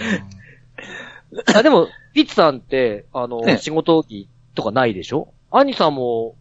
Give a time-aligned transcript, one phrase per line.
[1.54, 5.32] あ、でも、ピッツさんって、あの、ええ仕事着とかないでしょ？
[5.50, 6.34] アニさんも、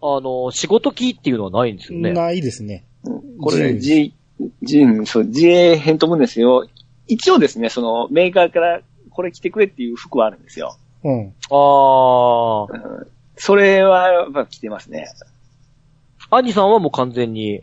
[0.00, 2.12] あの、仕事着っていうのはないんですよね？
[2.12, 2.84] ないですね。
[3.40, 4.14] これね、G、
[4.62, 6.66] G、そう、GA 編と思うんですよ。
[7.08, 8.80] 一応ですね、そのメーカーから
[9.10, 10.76] これ着てくれっていう服はあるんですよ。
[11.04, 11.34] うん。
[11.50, 13.06] ああ。
[13.36, 15.06] それは、やっぱ着てますね。
[16.30, 17.62] アニさんはもう完全に、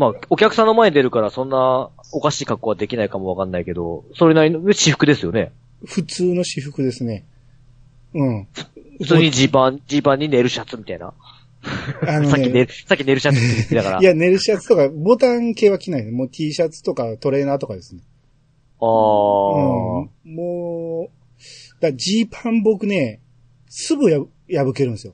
[0.00, 5.52] まあ、お客さんの前に出るからそんなおかしい格好はできないかもわかんないけど、それなりの私服ですよね。
[5.84, 7.26] 普通の私服ですね。
[8.14, 8.48] うん。
[8.98, 11.12] 普通にジーパン、ジーパンにネルシャツみたいな。
[12.08, 14.00] あのね、 さっきネル、さっきネルシャツって言ってたから。
[14.00, 16.12] いや、ネルシャツとか、ボタン系は着ないね。
[16.12, 18.00] もう T シャツとかトレーナーとかですね。
[18.80, 18.88] ああ、う
[20.06, 20.34] ん。
[20.34, 23.20] もう、だジーパン僕ね、
[23.68, 24.18] すぐや
[24.64, 25.12] 破けるんですよ。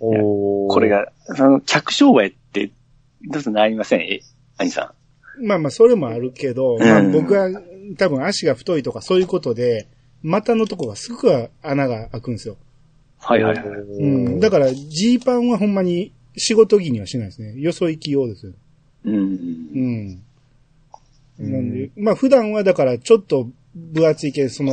[0.00, 0.88] おーこれ。
[0.88, 2.37] が、その、客商売って、
[3.24, 4.20] どうぞなりませんえ、
[4.56, 7.48] 兄さんまあまあ、それもあるけど、んまあ僕は
[7.96, 9.86] 多分足が太いとかそういうことで、
[10.22, 12.56] 股のとこがすぐ穴が開くんですよ。
[13.18, 13.66] はいはいはい。
[13.66, 14.06] う
[14.36, 14.40] ん。
[14.40, 17.54] だから、ジーパンはほんまに仕事着にはしないですね。
[17.60, 18.52] よそ行き用です。
[19.04, 19.14] うん。
[19.14, 20.22] うん。
[21.38, 24.72] なんで、まあ普段はだからちょっと分厚い系、その、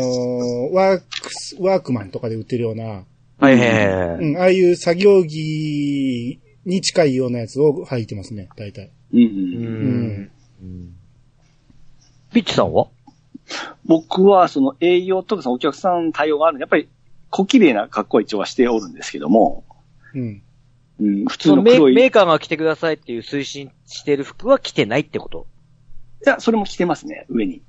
[0.74, 3.04] ワークス、ワークマンとかで売ってるような、
[3.38, 4.18] はいはいはい。
[4.18, 8.92] うん、ああいう作業着に近いようなやつを履いてますね、大体。
[9.14, 9.20] うん。
[9.20, 10.96] ううんん。
[12.34, 12.88] ピッチさんは？
[13.86, 16.90] 僕は、その営業とかそのお客さん対応があるんで、やっぱり、
[17.30, 19.64] 小綺麗な格好は一応はしておるんですけども、
[20.14, 20.42] うん。
[21.00, 25.46] うん、普通その黒い、いメーカーが着てくださいっていう推進してる服は着てないってこと？
[26.26, 27.62] や、それも着てますね、上に。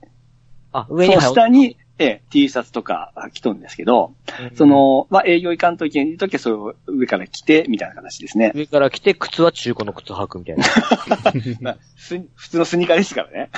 [0.72, 4.14] あ、上に下に、ええ、T シャツとか着とるんですけど、
[4.54, 8.52] そ、の、まあ、営業行かんといけないときは、それを上から着て、みたいな形ですね。
[8.54, 10.64] 上から着て、靴は中古の靴履くみたいな。
[11.60, 13.50] まあス普通のスニーカーですからね。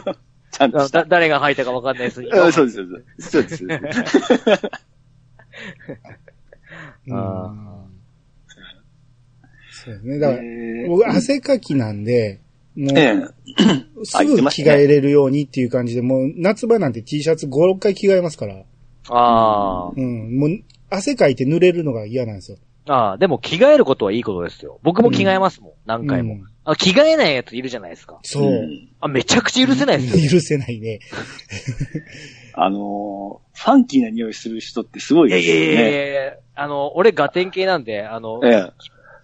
[0.52, 1.00] ちゃんとした。
[1.00, 2.20] だ誰が履いたかわかんないです。
[2.20, 3.30] うんそうです、そうです。
[3.30, 3.64] そうです。
[7.12, 7.54] あ
[9.70, 10.18] そうですね。
[10.18, 12.40] だから、えー僕汗かきなんで、
[12.78, 13.26] ええ。
[14.04, 18.62] すぐ着替えれるようにっていう感じで、もう夏場なんて T シャツ5、6回着替えますから。
[19.08, 20.38] あうん。
[20.38, 20.50] もう、
[20.90, 22.58] 汗かいて濡れるのが嫌なんですよ。
[22.88, 22.92] あ。
[22.92, 24.78] ああ、でも着替えることはいいことですよ。
[24.82, 26.34] 僕も着替えますもん、何回も。
[26.34, 28.18] うんあ着替えないやついるじゃないですか。
[28.24, 28.50] そう。
[28.50, 30.30] んあ、めちゃくちゃ許せないですよ。
[30.32, 30.98] 許せないね。
[32.54, 35.90] あのー、ファンキーな匂いする人ってすごいいやいやですよね。
[35.90, 38.72] いやいやあの、俺ガテン系なんで、あの、いっええ。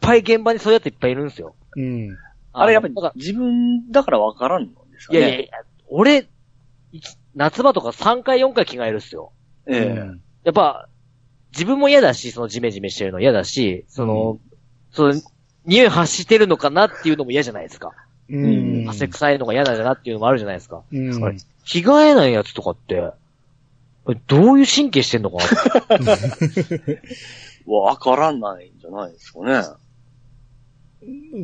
[0.00, 1.56] ぱい現場にそういうやついっぱいいるんですよ。
[1.76, 2.16] うん。
[2.52, 5.18] あれやっぱり自分だからわからんのですかね。
[5.18, 5.52] いやいやいや、
[5.88, 6.28] 俺、
[6.92, 7.00] い
[7.34, 9.32] 夏場とか3回4回着替えるっすよ。
[9.66, 9.80] ええ。
[9.86, 10.88] うんやっぱ、
[11.52, 14.40] 自分も嫌だし、そのジメジメしてるの嫌だし、その、
[14.90, 15.14] その、
[15.66, 17.92] 匂い発してるのかなっていうのも嫌じゃないですか。
[18.28, 18.86] うん。
[18.88, 20.82] 汗臭いのが嫌だなっていうのもあるじゃないですか。
[20.90, 21.38] うん。
[21.64, 23.12] 着替えないやつとかって、
[24.26, 25.44] どういう神経してんのかな
[27.72, 29.62] わからないんじゃないですかね。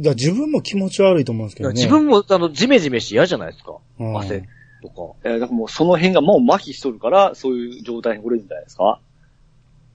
[0.02, 1.74] だ自分も気持ち悪いと思うんですけどね。
[1.74, 3.76] 自分も、あの、ジメジメして嫌じゃないですか。
[3.98, 4.40] うん汗
[4.82, 5.16] とか。
[5.24, 9.00] えーだからもうその辺がもう麻痺しとるから、そういう状態に折れるんじゃないですか。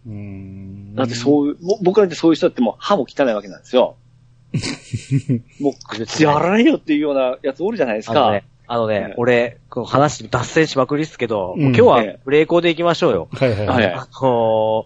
[0.06, 0.96] うん。
[0.96, 3.96] だってそういう、僕らってそういう人ってもう歯も汚いわけなんですよ。
[5.60, 8.26] もう口やらないよっていうようなやつおるじゃないですか。
[8.26, 13.30] あのね、あのねええ、俺、この話脱線しまくりっすけど、うんもう今日はええブレイコーで行きましょうよ。
[13.32, 13.68] はいはい。
[13.68, 14.86] はいあのー、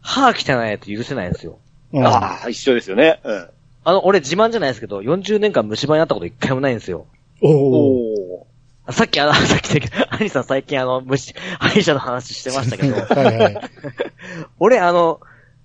[0.00, 1.58] 歯汚いやつ許せないんですよ。
[1.92, 3.20] うんああ、一緒ですよね。
[3.24, 3.48] うん。
[3.84, 7.06] あの、俺自慢じゃないですけど、40年間虫歯になったこと一回もないんですよ。
[7.40, 8.40] おお。
[8.40, 8.48] おー。
[8.88, 13.60] あさっきあの、 さっきだけど、アニさん最近あの、虫、歯医者の話してましたけど、 はいはい。
[14.58, 15.20] 俺あの、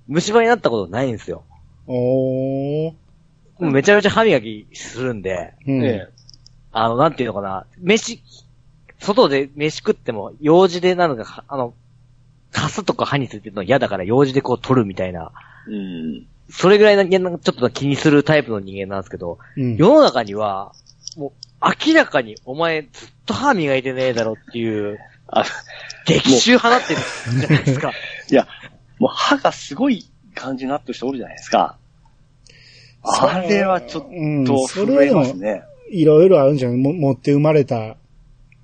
[0.08, 1.44] 虫歯になったことないんですよ。
[1.88, 2.94] おー。
[3.60, 5.86] もうめちゃめちゃ歯磨きするんで、うん。
[5.86, 6.08] え
[6.72, 8.22] あの、なんていうのかな、飯、
[9.00, 11.74] 外で飯食っても、用事でなんか、あの、
[12.52, 15.32] カスとか歯についてるの嫌だから用事でこう取るみたいな、
[15.70, 15.72] え。
[15.72, 16.28] うん。
[16.50, 19.76] それぐらいの、いやなんかちょっと気にするタイプの人間なんですけど、うん。
[19.78, 20.74] 世の中には、
[21.18, 25.46] もう、明らかにお前ずっと歯磨いてねえだろっていう、あ、
[26.06, 27.00] 激臭放ってる
[27.40, 27.92] じゃないですか。
[28.30, 28.48] いや、
[29.00, 30.06] もう歯がすごい
[30.36, 31.78] 感じになってる人おるじゃないですか。
[33.04, 35.64] あれはちょっうんとそれ震えますね。
[35.90, 36.78] いろいろあるんじゃない？
[36.78, 37.98] も持って生まれた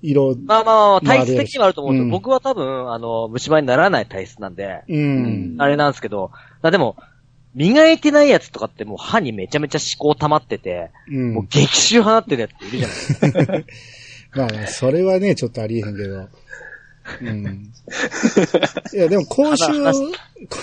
[0.01, 0.35] 色。
[0.45, 2.05] まあまあまあ、体質的にはあると思うんですよ。
[2.05, 5.55] うん僕は多分、あの、虫歯にならない体質なんで、うん。
[5.57, 6.95] あれなんですけど、だでも、
[7.55, 13.53] 磨いてないやつとかってもう歯にめちゃめちゃ思考溜まってて、うんもう激臭放ってるやつっているじゃないですか。
[14.35, 16.27] まあまあ、それはね、ちょっとありえへんけど。
[17.21, 17.71] うん。
[18.93, 19.99] いや、でも今週話、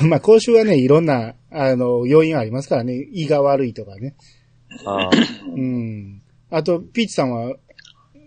[0.09, 2.95] まあ今週はね、いろんな、あの、要因ありますからね。
[3.13, 4.15] 胃が悪いとかね。
[4.85, 5.11] あ
[5.57, 6.23] うん。
[6.51, 7.57] あと、ピーチさんは、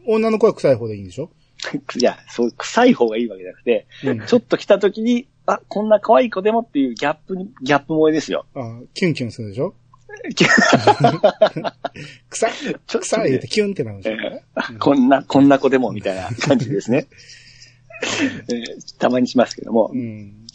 [0.06, 1.32] 女の子は臭い方でいいんでしょ？
[2.00, 8.46] いや、そう、臭い方がいいわけじゃなくて、うんちょっと来た時に、あ、こんな可愛い子でもっていうギャップに、ギャップ萌えですよ。
[8.56, 9.74] あキュンキュンするでしょ？
[10.36, 10.46] ち
[12.30, 14.12] 臭いょっと臭い言ってキュンってなるでしょ？
[14.14, 17.08] えーこんな、こんな子でもみたいな感じですね。
[18.50, 19.98] えーたまにしますけどもう。
[19.98, 20.46] ん。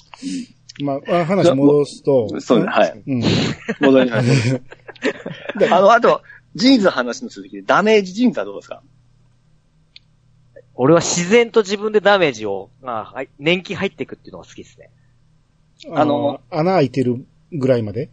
[0.82, 2.28] まあ、あ話戻すと。
[2.40, 3.02] そうですはい。
[3.06, 3.22] うん。
[3.80, 4.60] 戻ります。
[5.70, 6.22] あの、あと、
[6.56, 8.82] ジーンズの話の続きで、ダメージジーンズはどうですか？
[10.74, 14.90] 俺は自然と自分でダメージを、まあ、はい年季入っていくっていうのが好きですね。
[15.92, 18.10] あの、穴開いてるぐらいまで？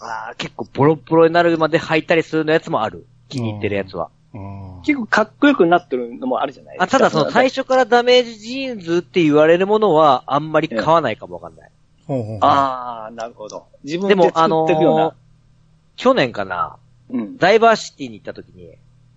[0.00, 3.06] ああ、結構ボロボロになるまで履いたりするのやつもある。
[3.28, 4.10] 気に入ってるやつは。
[4.34, 6.84] あー結構かっこよくなってるのもあるじゃないですか。
[6.84, 11.70] あ、ただその最初からダメージジーンズって言われるものはあんまり買わないかもわかんない。
[12.06, 13.66] ほうほうほうああ、なるほど。
[13.84, 15.14] 自分でも、で作あのっていくような。
[15.96, 16.76] 去年かな、
[17.10, 17.36] うん。
[17.36, 18.74] ダイバーシティに行った時に、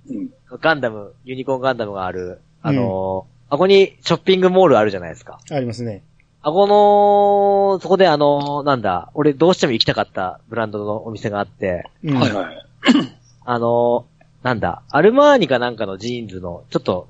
[0.09, 0.29] うん。
[0.59, 5.39] ガンダム、ユニコーンガンダムがある、あのーあこにショッピングモールあるじゃないですか。
[5.51, 6.03] ありますね。
[6.41, 12.65] あこの、そこであのーなんだ、俺どうしても行きたかったブランドのお店があって、うんはいはい。
[13.45, 14.15] あのー
[14.45, 17.07] なんだ、アルマーニかなんかのジーンズの、ちょっと、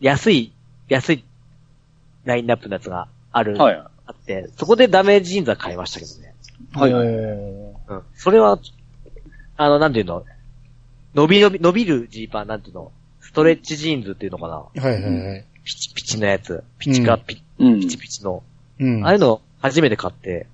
[0.00, 0.52] 安い、
[0.88, 1.24] 安い
[2.24, 3.74] ラインナップのやつがある、はい。
[4.06, 6.34] あって、そこでダメージジーンズは買いましたけどね。
[6.74, 8.02] はいはいおうん。
[8.14, 8.58] それは、
[9.56, 10.24] あの、なんていうの、
[11.14, 14.64] 伸び伸び、伸びるジーパンなんていうの、ストレッチジーンズっていうのかな？
[14.74, 15.44] ーはいはいはい。
[15.64, 16.62] ピチピチのやつ。
[16.78, 18.42] ピチカピ、うんピチピチの。
[18.80, 19.04] うん。
[19.04, 20.46] ああいうの初めて買って、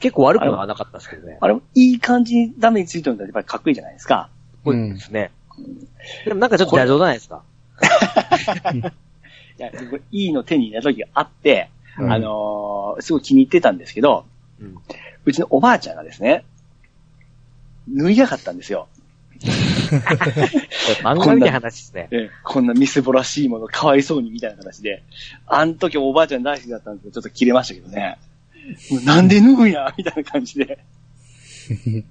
[0.00, 1.38] 結構悪くはなかったですけどね。
[1.40, 4.28] あれ、いい感じにダメージついてるんだやっぱりかっこいいじゃないですか。
[4.64, 5.30] これですね。
[6.26, 7.42] でもなんかちょっと邪道じゃないですか？
[9.58, 14.26] いや、僕いいの手に入れた時があって、うんあのーすごい気に入ってたんですけど、
[14.60, 14.76] うん。
[15.24, 16.44] うちのおばあちゃんがですね、
[17.88, 18.88] 脱いやかったんですよ。
[21.02, 22.08] 漫画みたいな話ですね。
[22.10, 25.02] えこんなみすぼらしいものかわいそうにみたいな形で。
[25.46, 28.18] あの時おばあちゃん大好きだったんですけど、ちょっと切れましたけどね。
[29.04, 30.78] なんで脱ぐんやみたいな感じで。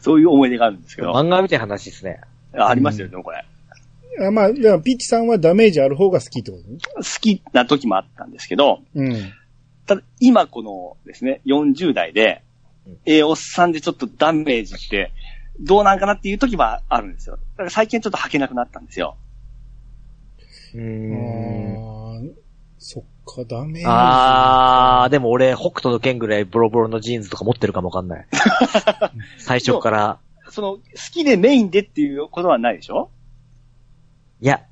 [0.00, 1.16] そういう思い出があるんですけど。
[1.16, 2.20] あ漫画みたいな話ですね。
[2.52, 3.44] ありましたよね、これ。
[4.26, 6.78] あまあ、だからピッチさんはダメージある方が好きってことね。
[6.96, 9.32] 好きな時もあったんですけど、うん。
[9.86, 12.42] ただ今このですね、40代で
[12.86, 15.12] うん、ええおっさんでちょっとダメージって、
[15.60, 17.36] どうなんかなっていう時はあるんですよ。
[17.36, 19.16] だから最近ちょっと履けなくなったんですよ。
[20.74, 22.26] うあーん。
[22.26, 22.32] ー
[22.78, 23.84] そっか、ダメージ。
[23.86, 28.26] あー、でも俺、北斗の剣ぐらいボロボロのジーンズとか持ってるかもわかんない。
[29.38, 30.20] 最初から。
[30.50, 30.82] その、好
[31.12, 33.10] きでメインでっていうことはないでしょ？
[34.40, 34.64] いや、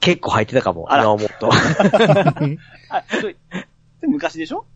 [0.00, 1.48] 結構履いてたかも、あら今思うと。
[2.90, 3.36] あ、それ、
[4.00, 4.66] それ昔でしょ？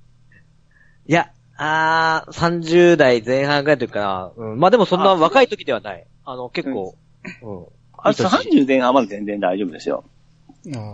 [1.06, 4.32] いや、あー、30代前半ぐらいの時かな。
[4.36, 4.60] うん。
[4.60, 6.06] まあでもそんなあ若い時ではない。
[6.24, 6.94] あの、結構、
[7.42, 7.64] うん。
[7.98, 10.04] あ、いい年30前半まで全然大丈夫ですよ。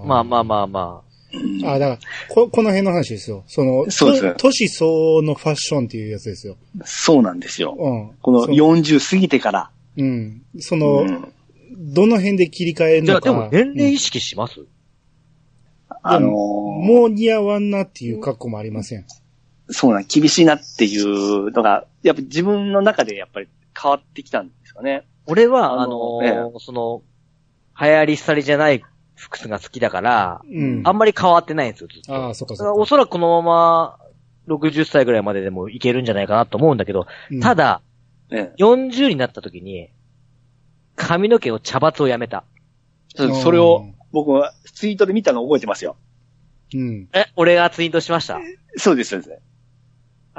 [0.07, 1.03] まあまあまあま
[1.33, 3.45] うんあ、だから、こ、この辺の話ですよ。
[3.47, 6.57] その、そうですと年相応のファッションっていうやつですよ。
[6.85, 7.77] そうなんですよ。
[7.79, 8.17] うん。
[8.23, 9.71] このそ40過ぎてから。
[9.97, 10.43] うん。
[10.61, 11.33] その、うん
[11.77, 13.03] どの辺で切り替えあ。
[13.03, 13.49] じゃあるのか。
[13.51, 14.61] でも年齢うん意識します、
[16.03, 19.05] あのーもう似合わんなっていう格好もありません。
[19.71, 23.49] そうなん、厳しいなっていうのが、やっぱ自分の中でやっぱり
[23.81, 25.07] 変わってきたんですかね。
[25.27, 27.03] 俺は、ああののーその、
[27.81, 28.83] 流行り廃りじゃない
[29.17, 30.83] 服が好きだから、うん。
[30.85, 32.15] あんまり変わってないんですよ、ずっと。
[32.15, 32.87] ああ、そっかそっか。
[32.87, 33.99] そらくこのまま、
[34.49, 37.81] 60歳ぐらいまででもいけるんじゃないかなと思うんだけど、うんた、だ、
[38.31, 39.91] ね、40になった時に、
[40.97, 42.45] 髪の毛を茶髪をやめた。
[43.17, 45.97] そそれを僕はツイートで見たのを覚えてますよ。
[46.75, 47.09] うん。
[47.15, 48.39] え、俺がツイートしました？
[48.77, 49.41] そうです、そうです。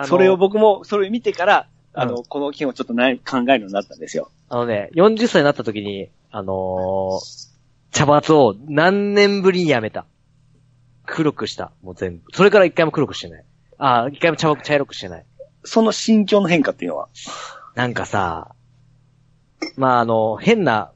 [0.03, 4.29] それを僕も、それを見てから、あの、うこの件をちょっとな考えるようになったんですよ。
[4.49, 7.55] あのね、40歳になった時に、あのー
[7.91, 10.05] 茶髪を何年ぶりにやめた。
[11.05, 11.71] 黒くした。
[11.81, 12.23] もう全部。
[12.33, 13.45] それから一回も黒くしてない。
[13.77, 15.25] ああ、一回も茶茶色くしてない。
[15.63, 17.07] その心境の変化っていうのは？
[17.73, 18.53] なんかさ、
[19.77, 20.91] まああの、変な、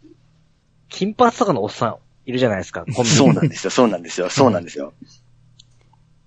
[0.89, 2.83] 金髪とかのおっさんいるじゃないですか。
[3.05, 4.91] そうなんですよ、そうなんですよ、そうなんですよ。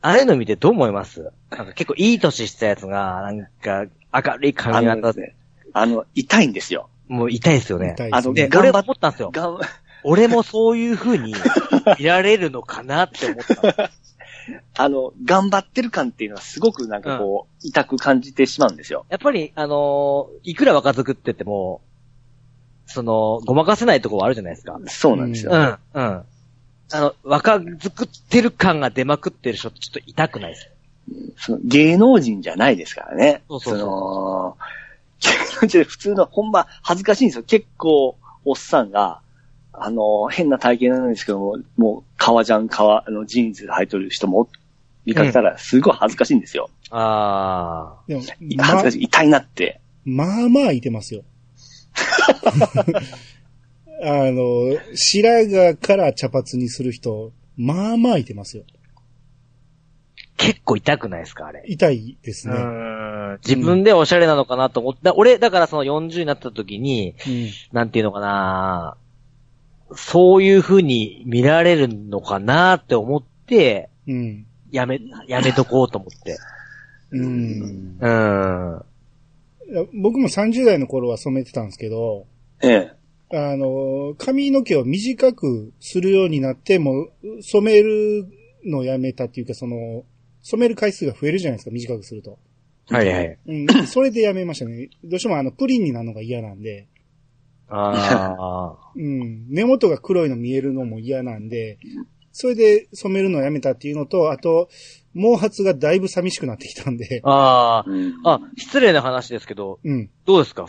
[0.02, 1.32] ああいうの見てどう思います？
[1.50, 5.35] なんか結構いい年したやつが、なんか明るいあ髪型ので
[5.73, 6.88] あの、痛いんですよ。
[7.09, 7.94] もう痛いですよね。
[7.99, 9.32] あの痛いですねで、俺頑張っ思ったんですよ。
[10.04, 11.32] 俺もそういう風に
[11.99, 13.90] いられるのかなって思った。
[14.76, 19.06] あの、頑張ってる感っていうのはすごくなんかこう、痛く感じてしまうんですよ。
[19.09, 21.80] やっぱり、あのーいくら若作ってても、
[22.87, 24.80] その、ごまかせないところはあるじゃないですか。
[24.88, 25.52] そうなんですよ。
[25.52, 26.23] うん、うん。
[26.92, 30.70] あの、若作ってる感が出まくってる人ってちょっと痛くないです。
[31.37, 33.42] その芸能人じゃないですからね。
[33.49, 34.56] そうそうそうの
[35.20, 35.30] 芸
[35.62, 37.44] 能人で普通の、ほんま恥ずかしいんですよ。
[37.44, 39.20] 結構、おっさんが、
[39.72, 44.49] あの、変な体型なんですけども、もう、革ジャン、革、あの、ジーンズ履いてる人も
[45.06, 46.68] 見かけたら、すごい恥ずかしいんですよ。
[46.90, 49.80] あでも、い恥ずかしい、痛いなって。
[50.04, 51.22] まあまあいてますよ。
[54.04, 58.64] あの、白髪から茶髪にする人、まあまあいてますよ。
[58.68, 58.82] ー
[60.38, 61.62] 結構痛くないですか、あれ？
[61.68, 62.59] 痛いですうね。
[63.47, 65.14] 自分でおしゃれなのかなと思った。
[65.14, 67.50] 俺、だからその40になった時に、うん。
[67.73, 68.97] なんていうのかな
[69.94, 74.47] そういう風に見られるのかなって思って、うん。
[74.73, 76.38] やめ、やめとこうと思って。
[77.12, 77.97] うん。
[78.00, 78.85] うーん。
[79.71, 82.26] いや僕も30代の頃は染めてたんですけど、
[82.62, 83.01] ええ。
[83.33, 87.12] あの、髪の毛を短くするようになって、もう
[87.43, 88.27] 染める
[88.65, 90.05] のをやめたっていうか、その、
[90.43, 92.39] 染める回数が増えるじゃないですか、短くすると。
[92.91, 93.39] はいはい。
[93.47, 93.87] うん。
[93.87, 94.91] それでやめましたね。
[95.05, 96.89] どうしてもあの、プリンになるのが嫌なんで、
[97.69, 99.49] あうん。
[99.49, 101.79] 根元が黒いの見えるのも嫌なんで、
[102.33, 104.69] それで染めるのをやめたっていうのと、あと、
[105.15, 107.85] 毛髪がだいぶ寂しくなってきたんであ。、
[108.25, 110.11] ああ、失礼な話ですけど、うん。
[110.27, 110.67] どうですか？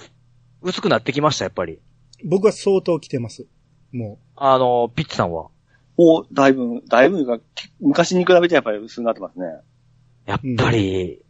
[0.62, 1.79] 薄くなってきました、やっぱり。
[2.23, 3.45] 僕は相当来てます。
[3.91, 5.47] もあの、ピッチさんは？
[5.97, 7.39] お、だいぶ、だいぶが、
[7.79, 9.45] 昔に比べてやっぱり薄くなってますね。
[10.25, 11.21] やっぱり、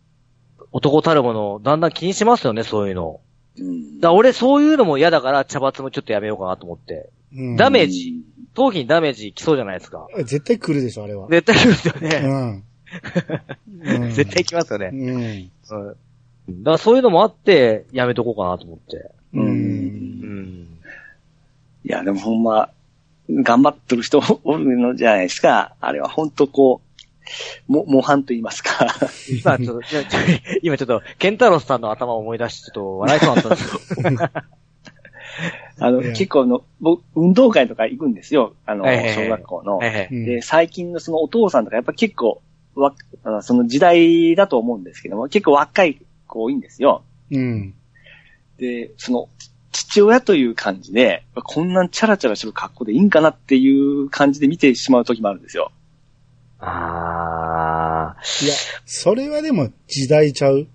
[0.71, 3.19] 男たるもの、だんだん気にしますよね、そういうの。
[3.57, 7.11] うんだから俺そういうのも嫌だから茶髪もちょっとやめようかなと思って。
[7.35, 7.39] う。
[7.39, 8.23] うん、ダメージ
[8.55, 10.07] 頭皮にダメージきそうじゃないですか。
[10.17, 11.27] 絶対来るでしょ、あれは。
[11.29, 12.19] 絶対来るんですようね。
[12.19, 12.63] ん。
[14.03, 14.89] うん 絶対来ますよね。
[14.93, 15.15] うん。
[15.17, 16.63] うん。
[16.63, 18.97] だからそういうのもあって、やめとこうかなと思って。
[19.33, 19.39] う。
[19.39, 20.67] うんうん。
[21.85, 22.69] いや、でもほんま、
[23.29, 25.75] 頑張ってる人 おるのじゃないですか。
[25.79, 26.81] あれは本当こ
[27.67, 28.87] う、も、模範と言いますか。
[29.31, 29.87] 今ちょっと、
[30.61, 34.29] 今ちょっと、ケンタロスさんの頭を思い出して、ちょっと笑いそうになったんですよ。
[35.79, 38.55] あの、結構あの、僕、運動会とか行くんですよ。
[38.65, 39.79] あの、小学校の。
[39.79, 42.41] で、最近のそのお父さんとかやっぱ結構、
[42.75, 42.93] わ、
[43.41, 47.03] その時代だと思うんですけども、結構若い子多いんですよ。
[47.31, 47.73] うん。
[48.57, 49.29] で、その、
[49.73, 55.71] 父親という感じで、こんなチャラチャラしてる格好でいいんかなっていう感じで見てしまう時もあるんですよ。
[56.59, 58.53] あいや、
[58.85, 60.67] それはでも時代ちゃう？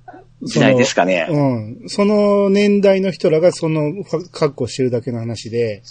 [0.43, 1.27] 時代ですかね。
[1.31, 1.89] うん。
[1.89, 5.83] その年代の人らがその格好してるだけの話で、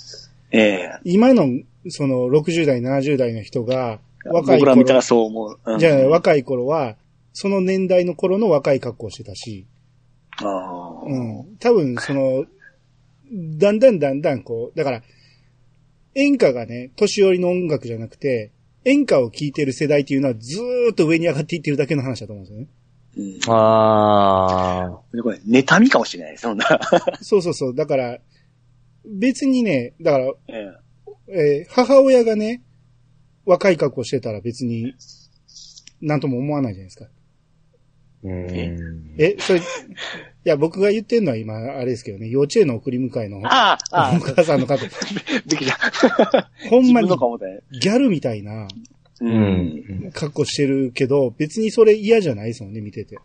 [0.52, 1.48] ええ今の
[1.90, 5.60] その60代、70代の人が若い頃僕ら見たら、そう思う。
[5.66, 6.96] うんじゃあ若い頃は、
[7.34, 9.66] その年代の頃の若い格好してたし、
[10.38, 11.58] あーうん。
[11.60, 12.46] 多分その、
[13.31, 15.03] だんだんだんだんこう、だから、
[16.15, 18.51] 演歌がね、年寄りの音楽じゃなくて、
[18.86, 22.67] 演歌を聴いてる世代っていうのはずーっと上に上がっていってるだけの話だと思うんですよね。
[23.17, 25.01] うんあ。
[25.12, 26.65] あでこれ、妬みかもしれないです、そんな。
[27.22, 27.75] そうそうそう。
[27.75, 28.19] だから、
[29.05, 30.67] 別にね、だから、え
[31.29, 32.63] えー母親がね、
[33.46, 34.93] 若い格好してたら別に、
[36.01, 37.07] なんとも思わないじゃないですか。
[38.24, 38.28] あ。
[38.28, 39.16] うん。
[39.18, 39.64] え、それ、い
[40.44, 46.50] や、僕が言ってんのは今、あれですけどね、幼稚園の送り迎えのえああ、ああお、母さんの方、びっくりした。
[46.70, 47.10] ほんまに。
[47.10, 48.68] ギャルみたいな
[49.20, 49.26] う。
[49.26, 50.12] うんん。
[50.14, 53.18] 格好してるけど、別にそれ嫌じゃないですもんね、見てて。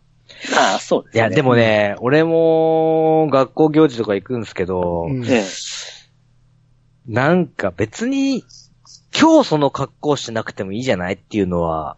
[0.57, 1.21] ああ、そうですね。
[1.21, 5.45] いや、でもね、俺も、学校行事とか行くんですけど、うんええ。
[7.07, 8.45] なんか別に、
[9.19, 11.97] 今日その格好してなくてもいいじゃないっていうのは、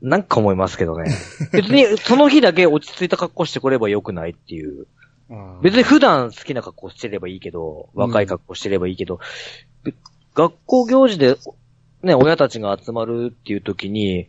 [0.00, 1.10] なんか思いますけどね。
[1.52, 4.86] 別に、 その日だけ落ち着いた格好してこればよくないっていう。
[5.62, 9.20] 別に普段好きな格好してればいいけど、うん若い格好してればいいけど、
[9.82, 9.92] べ
[10.34, 11.36] 学校行事で、
[12.02, 14.28] ね、親たちが集まるっていう時に、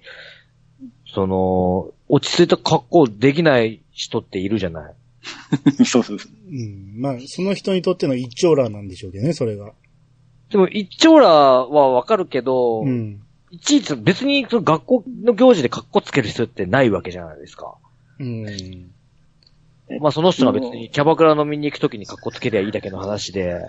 [1.13, 4.93] その、落ち着いた格好できない人っているじゃない
[5.85, 6.31] そうそうそう。
[6.49, 6.99] うん。
[6.99, 9.73] まあ、その人にとっての一丁羅なんでしょうけどね、それが。
[10.49, 13.21] でも、一丁羅はわかるけど、うん。
[13.51, 17.75] いちいち別にその学校の行事で格好つける人ってないわけじゃないですか。
[18.20, 18.91] うん。
[20.00, 23.68] まあその人が別にキャバクラ飲みに行くときに格好つけりゃいいだけの話で。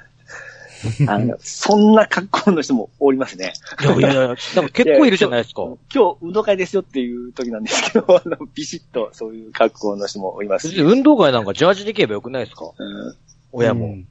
[1.07, 3.53] あの、そんな格好の人もおりますね。
[3.83, 4.39] いやいやいや、なんか
[4.73, 5.63] 結構いるじゃないですか。
[5.95, 10.77] 今日運動会ですよっていう時なんですけど、あの、ビシッとそういう格好の人もおりますし。
[10.77, 13.17] 別に運動会なんかジャージできればよくないですかうん
[13.53, 13.87] 親も。
[13.87, 13.93] うん。
[13.93, 14.07] うん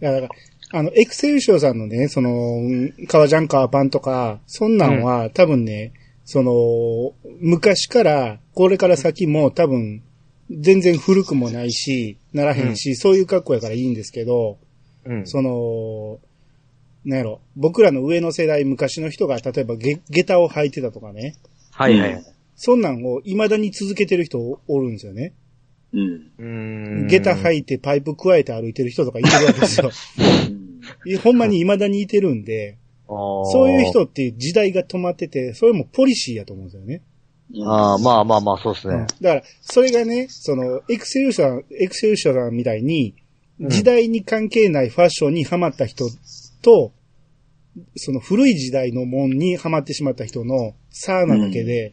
[0.00, 0.34] いや、だから、
[0.72, 5.92] あの、エクセルショーさんのね、その、うん革ジャン革パンとか、そんなんは、多分ね、
[6.24, 10.02] その、昔から、これから先も多分、
[10.50, 14.58] 全然古くもないし、ならへんし、そういう格好やからいいんですけど、
[15.04, 15.26] うん。
[15.26, 16.18] その、
[17.04, 21.36] なんやろ、僕らの上の世代、昔の人が、例えばゲ、下駄を履いてたとかね、
[21.72, 22.12] はいはい。
[22.14, 25.34] うんそんなんを未だに続けてる人おるんですよね。
[25.92, 26.00] うん。
[26.38, 27.06] うーん。
[27.08, 29.90] 下駄履いてパイプ加えて歩いてる人とかいてるわけですよ。
[31.04, 37.02] いほんまに未だにいてるんで、そそういう人って時代が止まってて、それもポリシーやと思うんですよね。
[37.66, 39.06] ああ、まあまあまあ、そうですうんね。
[39.20, 43.22] だから、それがね、その、エクセル社、エクセル社さんみたいに、うん
[43.68, 46.06] 時代に関係ないファッションにハマった人
[46.62, 46.92] と、
[47.96, 51.92] その古い時代のもんにハマってしまった人の差なだけで、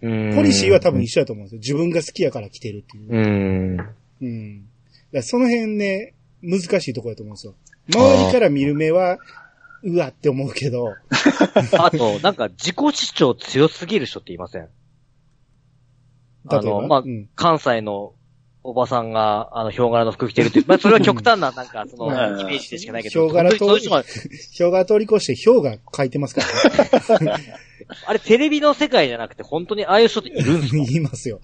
[0.00, 1.58] ポリシーは多分一緒だと思うんですよ。
[1.60, 3.08] 自分が好きやから来てるっていう。
[3.08, 3.94] うーん。
[4.20, 4.68] うん。
[5.12, 7.54] だその辺ね、難しいところだと思うんですよ。
[7.92, 9.18] 周りから見る目は、
[9.82, 10.94] うわって思うけど、
[11.78, 14.68] あと、なんか自己主張強すぎる人って言いません？
[16.48, 18.12] あの、まあうん、関西の
[18.62, 24.04] おばさんが、あの、ヒョウ柄の服着てるっていう、 まあ、それは極端な、なんか、その、うんイメージでしかないけど、ヒョウ柄と本当にそういう
[24.52, 26.42] 人が氷が通り越して氷が書いてますか
[27.12, 27.54] らね。
[28.06, 30.76] あれ、テレビの世界じゃなくて、本当にああいう人っているんですか？
[30.84, 31.40] 言いますよ。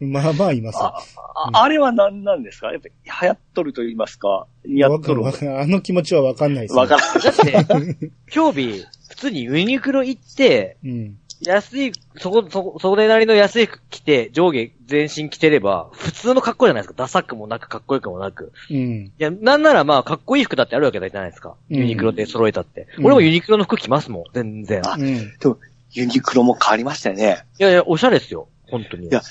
[0.00, 0.94] まあまあいますよ。
[1.34, 2.72] ああれは何なんですか？
[2.72, 4.46] やっぱり流行っとると言いますか？
[4.64, 6.80] 似合わっとるかわかんあの気持ちはわかんないです、ね。
[6.80, 7.20] わからん。
[7.20, 11.18] だって、今日日、普通にユニクロ行って、うん。
[11.40, 16.94] 安い、そこ、そこ、それなりの安い服着て、上下全身着てれば、普通の格好じゃないですか。
[16.96, 18.52] ダサくもなく、かっこよくもなく。
[18.68, 18.76] うん。
[18.76, 21.54] いや、なんならまあ、かっこいい服だってあるわけじゃないですか。
[21.70, 22.88] うんユニクロで揃えたって。
[22.98, 24.82] うん俺もユニクロの服着ますもん、全然。
[24.84, 25.38] あうん。
[25.38, 25.58] でも、
[25.92, 27.44] ユニクロも変わりましたよね。
[27.60, 28.48] いやいや、おしゃれですよ。
[28.68, 29.06] 本当に。
[29.06, 29.22] いや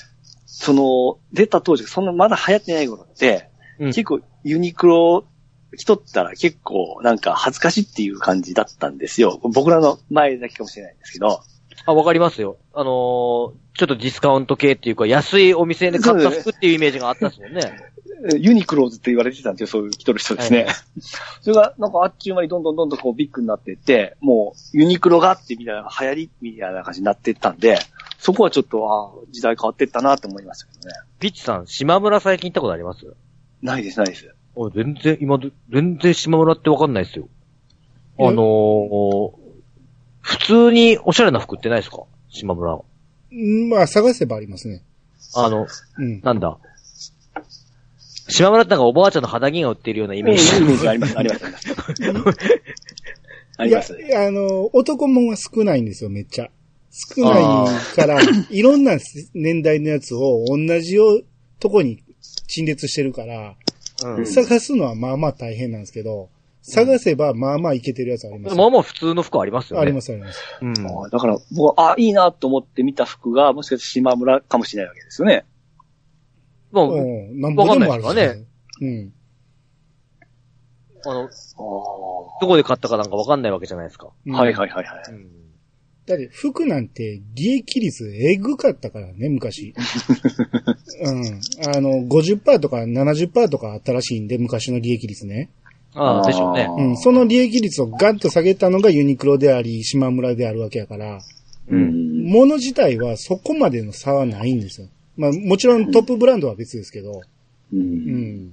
[0.50, 5.24] その、出た当時、そんなまだ流行ってない頃って、うん結構ユニクロ
[5.76, 9.38] 着とったら結構なんか恥ずかしいっていう感じだったんですよ。
[9.54, 11.42] 僕らの前だけかもしれないんですけど。
[11.86, 12.56] あ、わかりますよ。
[12.72, 17.60] あのーちょっとディスカウント系っていうか、安いお店で買った服っていうイメージがあったですもんね。
[18.38, 20.64] ユニクローズって言われてたんですよ、そういう着とる人ですね。
[20.64, 20.74] はい
[21.42, 27.78] それが、なんかあっちゅう間にどんどんどんどんこうビッグになっていって、もうユニクロがあってみたいな流行りみたいな感じになっていったんで、
[28.18, 30.94] そこはちょっと、ああ、時代変わっていったなって思いましたけどね。
[31.20, 33.14] ピッチさん、島村最近行ったことあります？
[33.62, 34.34] ないです、ないです。
[34.56, 35.38] お全然、今、
[35.70, 37.28] 全然島村ってわかんないですよ。
[38.18, 39.32] あのー、
[40.20, 42.02] 普通におしゃれな服売ってないですか？
[42.28, 42.82] 島村は。
[43.30, 44.82] うんまあ探せばありますね。
[45.36, 45.66] あの、
[45.98, 46.20] うん。
[46.22, 46.58] なんだ？
[48.28, 50.50] 島村ってなんかおばあちゃんの肌着が売ってるようなイイメメージ。
[50.50, 52.38] ージあります、あります、あります。
[53.58, 56.50] あいやあの、男もんは少ないんですよ、めっちゃ。
[56.90, 58.98] 少ないから、いろんな
[59.34, 61.22] 年代のやつを同じよ
[61.58, 62.02] とこに
[62.46, 63.56] 陳列してるから、
[64.04, 64.26] うん。
[64.26, 66.28] 探すのはまあまあ大変なんですけど、
[66.62, 68.58] 探せばまあまあいけてるやつありますよ。
[68.58, 69.82] まあまあ普通の服ありますよね。。
[69.82, 70.40] ありますすあります。
[70.60, 70.74] うん。
[70.74, 75.44] だから、僕は、あ、いいなと思って見た服が、もしかして島村かもしれないわけですよね。
[76.72, 77.40] まあ、うん。
[77.40, 78.46] なんぼでもあるわかんないです
[78.80, 79.12] うん。
[81.04, 81.28] あの、あ
[82.40, 84.08] どこで買ったかなんかわかんないわけじゃないですか。
[84.26, 85.02] うんはいはいはいはい。
[85.10, 85.38] うん。
[86.06, 89.74] だって服なんて利益率えぐかったからね、昔。
[91.04, 91.40] うん。
[91.74, 95.50] あの、50%とか70%とかあったらしいんで、昔の利益率ね。
[95.94, 96.68] ああ、でしょうね。
[96.78, 96.96] うん。
[96.96, 101.20] その利益率をガンと下げたのがユニクロであり、島村であるわけやから、
[101.68, 102.24] うん。
[102.24, 104.88] 物自体はそこまでの差はないんですよ。
[105.18, 107.22] まあ、もちろんトップブランドは別ですけど、
[107.72, 107.76] う。
[107.76, 108.52] うんいん。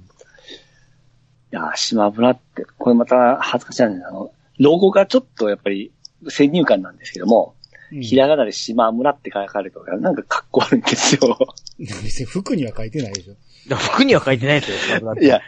[1.50, 5.92] や、島村って、これまた恥ずかしいなあの、ロゴがちょっとやっぱり
[6.28, 7.66] 先入観なんですけども、うん
[8.02, 11.38] ひらがなで島村って書かれてるから、なんかかっこ悪いんですよ。
[11.78, 13.76] 別に服には書いてないでしょ。
[13.76, 15.40] 服には書いてないですよ、島村っていや、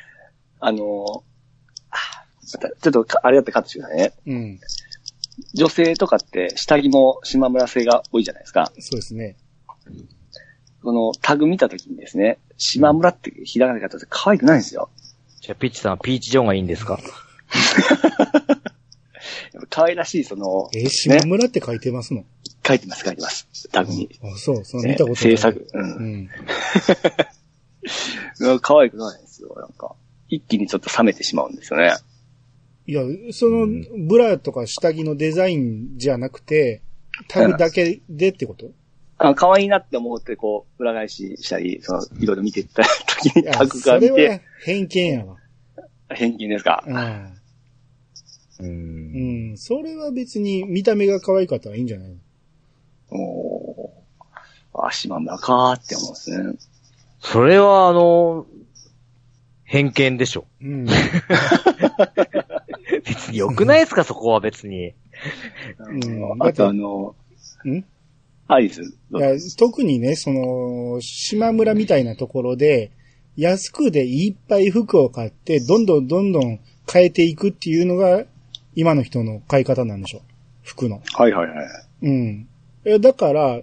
[0.61, 4.12] あのちょっとかあれだってカットしてくださいね。
[4.26, 4.61] うん。
[5.54, 8.70] 女性とかって下着も島村製が多いじゃないですか。
[8.78, 9.37] そうですね。
[10.83, 14.91] このタグ見たときにですね、島村ってひらがなで書いてあって可愛くないんですよ。
[15.41, 16.99] じゃあ、ピッチさんはピーチジョンがいいんですか？
[19.71, 22.25] 可愛らしいその、えー、島村って書いてますの、
[22.67, 23.69] 書いてます書いてます。
[23.73, 24.09] タグに。
[24.23, 25.37] あ、そう、そう、ね見たことない。
[25.37, 25.67] 制作。
[25.73, 25.79] う。
[25.79, 26.29] うんん。
[28.61, 29.55] 可愛くないんですよ。
[29.57, 29.95] なんか、
[30.29, 31.93] 一気にちょっと冷めてしまうんですよね。
[32.87, 33.67] いや、その、
[34.07, 36.83] ブラとか下着のデザインじゃなくて、
[37.29, 38.71] タグだけでってこと？
[39.18, 42.83] あ可愛いなって思って、こう、裏返ししたり、その、いろいろ見てった
[43.22, 45.37] 時にタグそれはが見て、偏見やわ。
[46.11, 46.85] 返金ですか？
[46.87, 47.35] うん。
[48.61, 48.62] う。
[48.64, 49.57] うんん。
[49.59, 52.16] それは別に見た目が可愛かったらいいんじゃない
[53.11, 53.90] おー
[54.74, 56.54] あ、島村かーって思うんですね。
[57.20, 58.46] それは、あの、
[59.64, 60.46] 偏見でしょ。
[60.62, 60.87] うん。
[63.04, 64.94] 別に良くないですか、そこは別に。
[65.78, 67.16] うんあとあの、
[67.66, 67.85] ん？
[68.49, 72.91] アリス、いや特にね、その、島村みたいなところで、
[73.37, 76.59] 安くでいっぱい服を買って、どんどんどんどん
[76.91, 78.25] 変えていくっていうのが、
[78.75, 80.23] 今の人の買い方なんでしょ。
[80.63, 81.03] 服の。
[81.15, 81.67] はいはいはい。
[82.03, 82.49] うん。
[82.85, 83.61] えだから、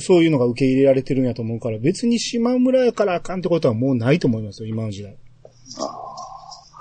[0.00, 5.16] そういうのが受け入れられてるんやと思うから、別に島村やからあかんってことはもうないと思いますよ、今の時代。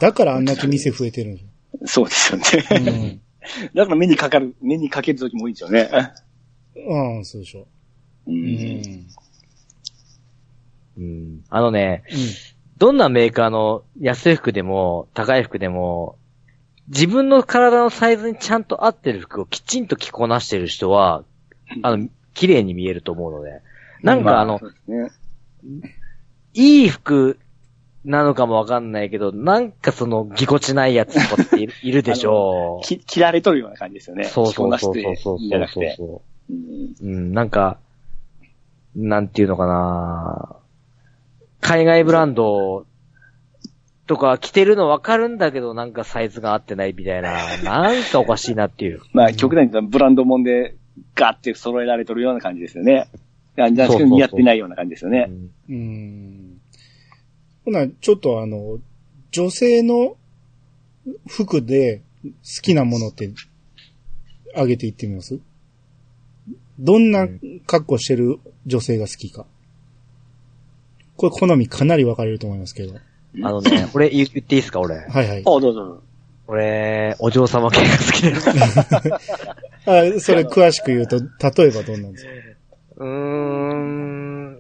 [0.02, 1.44] だからあんだけ店増えてるんで
[1.88, 2.40] すそうですよ
[2.80, 2.84] よ。
[2.84, 3.20] ね。
[3.76, 5.90] だから目にかかる、目にかける時も多いんですよね。
[6.76, 7.18] うん。
[7.18, 7.68] うん、そうでしょ。
[8.28, 9.08] ううんん。
[10.98, 11.44] うん。
[11.50, 12.18] あのね、うん。
[12.78, 16.18] どんなメーカーの安い服でも、高い服でも、
[16.90, 21.24] 自分の体のサイズにちゃんと合ってる服をきちんと着こなしてる人は、
[21.82, 23.62] あの、綺麗に見えると思うので。
[24.02, 25.12] なんかあの、ね。
[26.54, 27.40] いい服
[28.04, 32.86] なのかもわかんないけど、なんかその、ぎこちないやつとかっているでしょう。
[32.86, 34.26] き切られとるような感じですよね。
[34.26, 35.96] そうそうそう着こなしてそういいんじゃなくて。
[35.98, 36.96] そうんう。
[37.02, 37.80] うん、なんか、
[38.96, 40.56] なんていうのかな
[41.62, 42.86] 海外ブランド
[44.06, 47.32] とか着てるのわかるんだけど、なんかサイズが合ってないみたいな、
[47.64, 49.02] なんかおかしいなっていう。
[49.14, 50.76] まあ、極端にブランドもんで
[51.16, 53.08] ガッて揃えられとるような感じですよね。
[53.58, 55.30] いや、じゃあ、そうそうそう似合ってないような感じですよね。
[55.30, 56.62] うんうん。
[57.66, 58.80] ほな、ちょっとあの、
[59.32, 60.18] 女性の
[61.28, 63.32] 服で好きなものって、
[64.56, 65.40] あげていってみます？
[66.80, 67.28] どんな
[67.68, 69.46] 格好してる女性が好きか。
[71.16, 72.96] これ好みかなり分かれると思いますけど。
[73.44, 74.96] あのね、 俺言言っていいですか、俺？
[74.96, 75.40] はいはい。
[75.40, 76.04] あ、どうぞどうぞ。
[76.48, 78.50] 俺、お嬢様系が好きです。
[79.86, 81.26] あそれ詳しく言うと、例
[81.70, 82.32] えばどんなんですか？
[82.98, 84.60] うーん。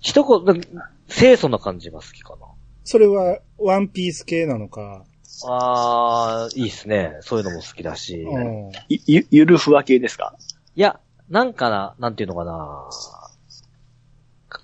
[0.00, 0.60] 一言、
[1.08, 2.46] 清楚な感じが好きかな。
[2.84, 5.04] それはワンピース系なのか？
[5.46, 7.16] あー、いいっすね。
[7.20, 8.22] そういうのも好きだし。
[8.22, 10.34] うんいゆ、ゆるふわ系ですか？
[10.74, 10.98] いや、
[11.30, 12.88] なんかな、なんていうのかな。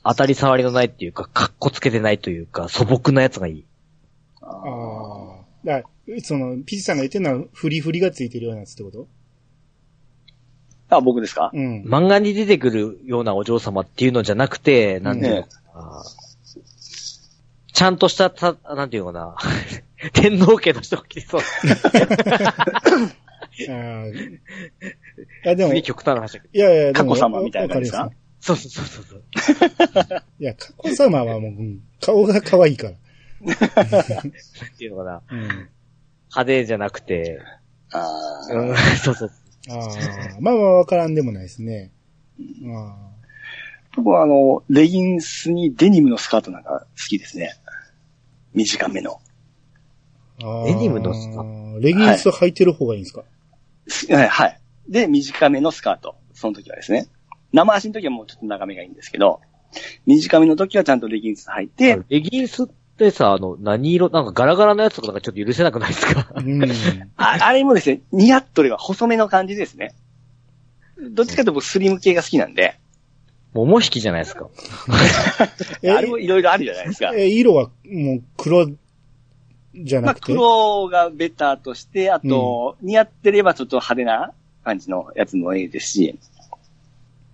[0.05, 3.67] 当たり障りのないっていうか、かっこつけてないというか、素朴なやつがいい。
[4.43, 4.49] あ
[5.69, 5.83] あ。
[6.23, 9.09] その、ピチさんが言ってるのは、フリフリがついてるようなやつってこと？
[10.89, 11.51] あ、僕ですか？
[11.53, 11.83] うん。
[11.85, 16.05] 漫画に出てくるようなお嬢様っていうのじゃなくて、なんていうのかな。
[17.73, 19.37] ちゃんとしたた、なんていうのかな。
[20.15, 21.41] 天皇家の人が来そう。
[23.69, 24.07] ああ。
[24.07, 24.41] い
[25.45, 26.65] や、でも、い次極端な話だけど。
[26.65, 29.23] やいや、でも佳子様みたいな感じですかそうそうそうそう。
[30.39, 32.93] いや、佳子様はもう、うん顔が可愛いから。
[32.93, 35.23] っていうのかな。
[35.31, 35.41] うん。
[35.41, 37.41] 派手じゃなくて、
[37.91, 38.07] あ
[38.51, 39.31] うんー、 そうそう。
[39.71, 41.91] ああ、まあまあわからんでもないですね。
[42.67, 42.97] あ
[43.97, 47.55] 僕はあの、レギンスにデニムのスカートなんか好きですね。
[48.53, 49.21] 短めの。
[50.43, 51.45] あデニムのスカ
[51.81, 53.36] レギンス履いてる方がいいんですか、すはい、
[54.11, 54.61] はい。
[54.89, 56.17] で、短めのスカート。
[56.35, 57.07] その時はですね。
[57.53, 59.41] 生足の時はもうちょっと長めがいいんですけど、
[60.07, 66.33] 短めの時はちゃんとレギンス履いて、レギンスってさ、あの、何色、なんかガラガラのやつとかなんかちょっと許せなくないですか？
[66.37, 66.63] うん。
[67.17, 69.95] ああれもですね、似合っとれば細めの感じですね。
[71.11, 72.79] どっちかというと僕スリム系が好きなんで、
[73.55, 74.49] 桃引きじゃないですか。
[75.83, 77.13] え あれもいろいろあるじゃないですか。
[77.15, 78.67] え、色はもう黒
[79.79, 84.33] じゃまあなくて、黒がベターとして、あと、似合ってればちょっと派手な
[84.65, 86.19] 感じのやつもいいですし、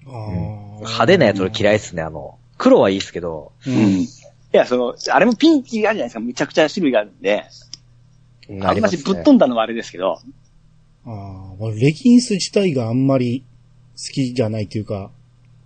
[0.06, 2.38] あー派手なやつ俺嫌いっすね、あの。
[2.58, 3.52] 黒はいいっすけど。
[3.66, 4.00] ううんん。
[4.00, 4.08] い
[4.52, 6.20] や、その、あれもピンキーあるじゃないですか。
[6.20, 7.44] めちゃくちゃ種類があるんで、
[8.62, 10.18] ありまし、ぶっ飛んだのはあれですけど、
[11.04, 13.44] ああ、俺レギンス自体があんまり
[13.96, 15.10] 好きじゃないというか、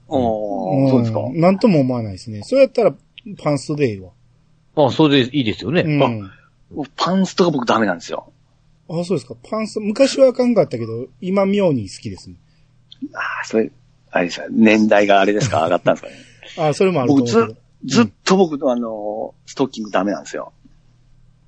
[0.08, 1.20] おー、そうですか。
[1.28, 2.42] んなんとも思わないですね。
[2.42, 2.94] そうやったら
[3.42, 4.10] パンストでいいわ。
[4.76, 5.82] あ、それでいいですよね。
[5.82, 5.98] うん。
[5.98, 6.30] もう
[6.96, 8.32] パンストが僕ダメなんですよ。
[8.88, 9.34] あ、そうですか。
[9.48, 12.36] パンスト、昔はあかんかったけど、今妙に好きですね。
[13.14, 13.70] ああ、それ、
[14.10, 16.14] あれですか、年代があれですか、上がったんですかね。
[16.68, 17.54] あ、それもあると思僕うけ
[17.86, 20.52] ず、ずっと僕のあの、ストッキングダメなんですよ。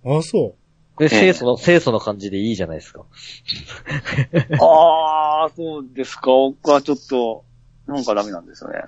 [0.05, 0.19] ど。
[0.19, 0.55] あ、そ
[0.99, 3.05] で、清楚の、清楚の感じでいいじゃないですか。
[4.61, 6.27] ああ、そうですか。
[6.27, 7.45] 僕はちょっと、
[7.87, 8.83] なんかダメなんですよね。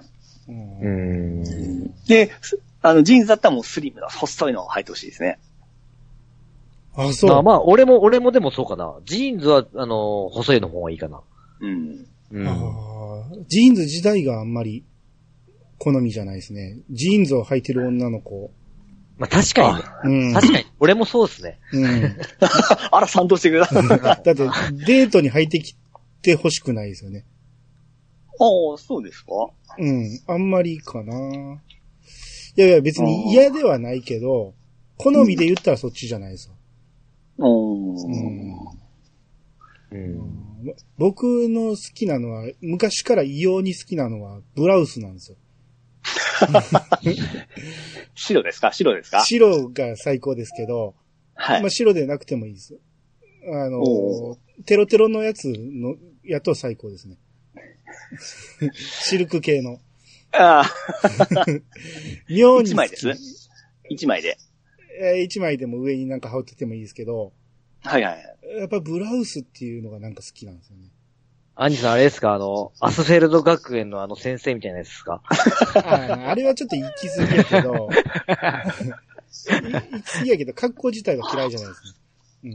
[0.48, 0.52] う。
[0.52, 2.04] うん。
[2.06, 5.38] で、すあの、ジーンズだったらもうスリムな、細いのを履いてほしいですね。
[6.94, 7.30] あ、そう。
[7.30, 8.98] まあまあ、俺も、俺もでもそうかな。
[9.04, 11.20] ジーンズは、あの、細いの方がいいかな。
[11.60, 12.06] うん。
[12.32, 12.48] うん。
[12.48, 14.84] あージーンズ自体があんまり
[15.78, 16.78] 好みじゃないですね。
[16.90, 18.50] ジーンズを履いてる女の子。
[19.18, 19.70] まあ確か
[20.04, 20.26] にね。
[20.28, 20.34] うん。
[20.34, 20.64] 確かに。
[20.80, 21.58] 俺もそうですね。
[21.72, 22.16] うん。
[22.90, 23.78] あら、賛同してくれた。
[23.78, 24.34] あ だって、
[24.86, 25.76] デートに履いてき
[26.22, 27.24] て欲しくないですよね。
[28.40, 29.30] あ、そうですか？
[29.78, 30.20] うん。
[30.26, 31.60] あんまりかな。
[32.56, 34.54] いやいや、別に嫌ではないけど、
[34.96, 36.54] 好みで言ったらそっちじゃないですよ。
[37.40, 37.94] うん。
[37.94, 38.56] うん
[39.92, 40.74] うん。
[40.98, 45.36] 僕の好きなのは、昔から異様に好きなのは、ブラウスなんですよ。
[48.14, 48.72] 白ですか？
[48.72, 49.24] 白ですか？
[49.24, 50.94] 白が最高ですけど、
[51.34, 51.70] はいまあ。
[51.70, 52.78] 白でなくてもいいです。
[53.52, 57.16] あのお、テロテロのやつの、やと最高ですね。
[58.74, 59.80] シルク系の。
[60.32, 60.64] ああ、
[62.28, 62.70] 妙に。
[62.70, 63.08] 一枚です
[63.88, 64.36] 一枚で。
[64.98, 67.32] えー一枚でも上になんか羽織っててもいいですけど、
[67.82, 68.18] はいはい。
[68.58, 70.90] やっぱブラウスっていうのがなんか好きなんですよね。
[71.56, 72.34] アンジさんあれですか？
[72.34, 75.22] あの、アスフェルド学園のあの先生みたいなやつですか？
[75.76, 77.92] ああれはちょっと行き過ぎやけど、 い
[79.92, 81.82] 行き過ぎやけど、格好自体は嫌いじゃないです
[82.44, 82.50] ね。
[82.52, 82.54] う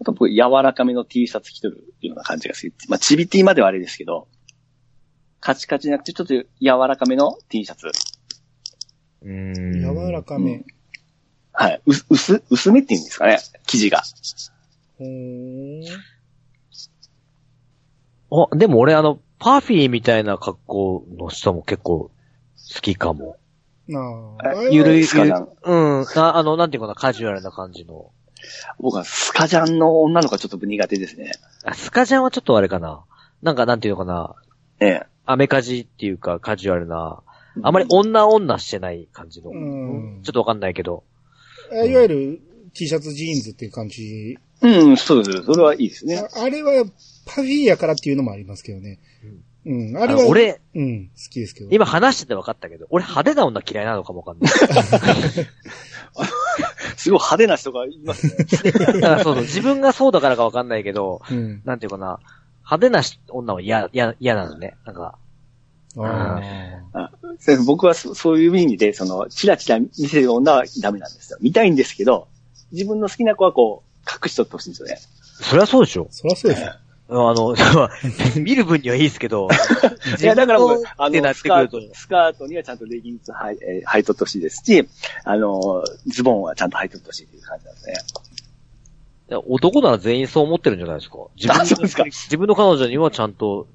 [0.00, 2.72] あと僕、柔らかめの T シャツ着とるような感じがする。
[2.88, 4.28] まあ、チビ T まではあれですけど、
[5.40, 6.44] カチカチじゃなくて、ちょっと柔
[6.88, 7.86] らかめの T シャツ。
[9.22, 10.64] うーん柔らかめ。
[11.52, 11.82] はい。
[11.86, 14.02] う薄、薄めっていうんですかね、生地が。
[14.98, 15.84] ほーん。
[18.30, 22.10] あ、でも俺あの、パフィーみたいな格好の人も結構
[22.74, 23.36] 好きかも。
[23.88, 24.00] な
[24.44, 24.62] えあ。
[24.70, 26.06] ゆるい、スカジャンうん。
[26.16, 28.12] ああの、なんていうかな、カジュアルな感じの。
[28.78, 31.32] 僕はスカジャンの女の子はちょっと苦手ですね。
[31.64, 33.04] あ、スカジャンはちょっとあれかな。
[33.42, 34.34] なんかなんていうのかな。
[34.80, 37.22] えアメカジっていうかカジュアルな。
[37.62, 39.50] あまり女女してない感じの。
[39.50, 41.04] うんちょっとわかんないけど。
[41.70, 42.40] あいわゆる
[42.74, 44.36] T シャツジーンズっていう感じ。
[44.62, 44.78] え。
[44.80, 45.44] うん、そうです。
[45.44, 46.18] それはいいですね。
[46.18, 46.84] ああれは
[47.26, 48.98] パフィーやからっていうのもありますけどね。
[49.66, 49.96] うん。
[49.96, 51.70] ああれは、の俺、うん、好きですけど。
[51.70, 54.52] 今話してて分かったけど、俺派手な女嫌いなのかもわかんない。
[56.96, 58.46] すごい派手な人がいますね。
[58.72, 61.62] だからそうそう、自分がそうだからかわかんないけど、うん。
[61.64, 62.18] なんていうかな、
[62.58, 64.76] 派手なし女は嫌、嫌、嫌なのね。
[64.84, 65.18] なんか、
[67.64, 71.38] 僕はそそういう意味で、その、チラチラ見せる女はダメなんですよ。
[71.40, 72.28] 見たいんですけど、
[72.72, 74.98] 自分の好きな子はこう、隠しとってほしいんですよね。
[75.40, 76.08] そりゃそうでしょ。
[76.10, 76.70] そりゃそうでしょ。
[77.10, 77.56] あの、
[78.36, 79.48] 見る分にはいいですけど、
[80.20, 84.86] いや、だから僕、あってなの、スカートってくると、、スカートにはちゃんとレギンス履い,、えー履いとってほしいですし、
[85.24, 87.94] あの、ズボンはちゃんと履いとってほしいという感じなんですね。
[89.46, 91.18] 男なら全員そう思ってるんじゃないですか。
[91.36, 93.66] 自分自分の彼女にはちゃんと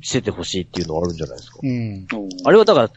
[0.00, 1.58] しててほしいっていうのはあるんじゃないですか。
[1.62, 2.06] うん。
[2.44, 2.90] あれはだから、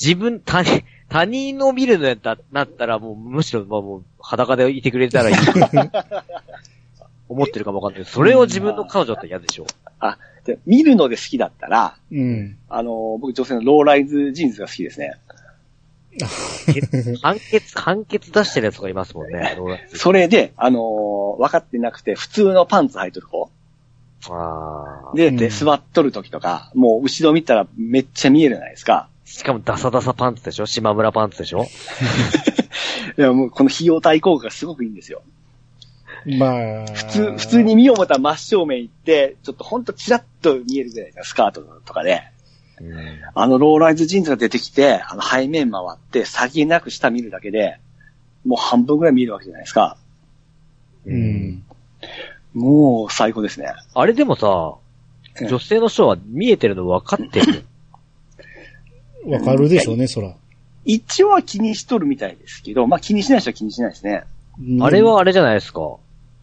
[0.00, 5.36] 自分、 他人、他人の見るのやったなったらもうむしろまあもう裸でいてくれたらいい。
[7.28, 9.66] 思ってるかもわかんないけど、それを自分の彼女だったら嫌でしょ。
[9.98, 12.56] あ、で見るので好きだったら、うん。
[12.68, 15.14] あの、僕女性のローライズジーンズが好きですね。
[17.22, 19.54] 判決、判決出してるやつがいますもんね。
[19.58, 23.50] ローライズそれで、あの分かってなくて、普通のパンツ履いとる子。
[24.28, 29.08] あーで、うんで、座っとる時とか、もう後ろ見たらめっちゃ見えるじゃないですか。
[29.24, 30.66] しかもダサダサパンツでしょ？
[30.66, 31.64] 島村パンツでしょ？
[33.18, 35.22] いや、もうこの費用対効果がすごくいいんですよ。
[36.38, 36.86] まあ。
[36.86, 42.22] 普通、普通に見よう思ったら真正面行って、ちょっとほんとチラッと見えるぐらいですか、スカートとかで。
[42.80, 42.96] うん
[43.34, 47.78] あのローライズジーンズが出てきて、あの背面回って、先なく下見るだけで、
[48.44, 49.96] もう半分ぐらい見えるわけじゃないですか。
[51.06, 51.64] うん。
[52.56, 53.66] もう最高ですね。
[53.94, 54.76] あれでもさ、
[55.46, 57.64] 女性の人は見えてるの分かってる。
[59.30, 60.34] わかるでしょうね、そら。
[60.86, 64.24] 一応は気にしとるみたいですけど、まあ気にしない人は気にしないですね。
[64.80, 65.80] あれはあれじゃないですか。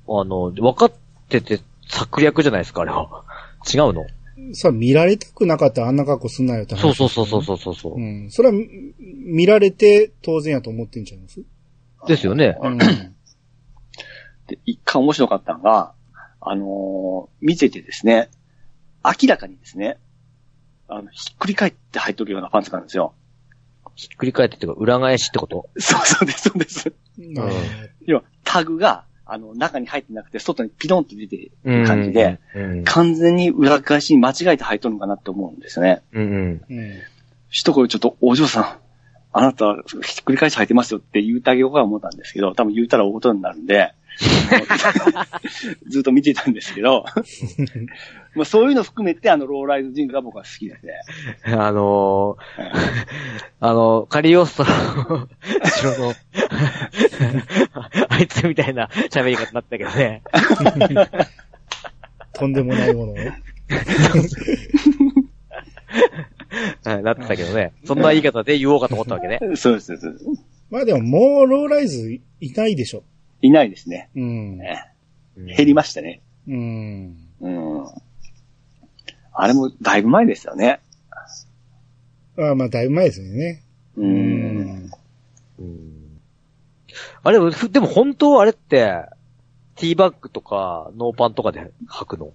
[0.07, 0.91] あの、分かっ
[1.29, 3.23] てて策略じゃないですか、あれは。
[3.73, 4.05] 違うの？
[4.53, 7.99] さ、見られたくなかったらあんな格好すんなよって話そうそうそうそうそうそうそうう。
[7.99, 8.29] ん。
[8.29, 8.67] それは、み
[8.99, 11.41] 見られて当然やと思ってんちゃいます？
[12.07, 12.57] ですよね。
[12.61, 12.77] うん。
[12.77, 15.93] で、一回面白かったのが、
[16.45, 18.29] あのー見ててですね、
[19.03, 19.97] 明らかにですね、
[20.87, 23.13] あの、ひっくり返って入っとるようなパンツなんですよ。
[23.95, 25.69] ひっくり返ってっていうか、裏返しってこと？
[25.77, 26.93] そうそうです、そうです。
[27.37, 27.49] あ
[28.05, 32.83] 要は、タグが、あの、中に入ってなくて、外にピロンと出てる感じで、うん。
[32.83, 36.01] 完全に裏返しに間違えて入っとるのかなって思うんですよね。
[36.11, 36.61] うんうん。
[36.69, 36.91] ーうん。
[37.49, 38.79] 一声ちょっと、お嬢さん、
[39.31, 43.93] あなた、ひっくり返し入ってますよって言うてあげようかと思ったんですけど、多分言うたら大事になるんで、
[45.87, 47.05] ずっと見てたんですけど、
[48.35, 50.93] まあそういうの含めて、あの、ローライズジーンズが僕は好きですね。
[51.45, 52.69] あのー、
[53.59, 56.13] あの、カリオストロの、後ろの、
[58.09, 60.23] あいつみたいな喋り方になったけどね。
[62.33, 63.15] とんでもないものを。
[66.83, 67.73] は いなってたけどね。
[67.85, 69.39] そんな言い方で言おうかと思ったわけね。
[69.55, 70.25] そうです、そうです。
[70.69, 73.03] まあでももうローライズいないでしょ。
[73.43, 74.09] いないですね。
[74.15, 74.57] うん。
[74.57, 74.93] ね
[75.35, 76.21] 減りましたね。
[76.47, 77.17] うん。
[77.41, 77.85] うん。
[79.33, 80.79] あれもだいぶ前ですよね。
[82.37, 83.63] ああまあだいぶ前ですよね。
[83.97, 84.01] う。
[84.01, 84.91] うん
[85.59, 85.93] うん
[87.23, 89.05] あれ、ふでも本当あれって、
[89.75, 92.31] ティーバッグとか、ノーパンとかで履くの？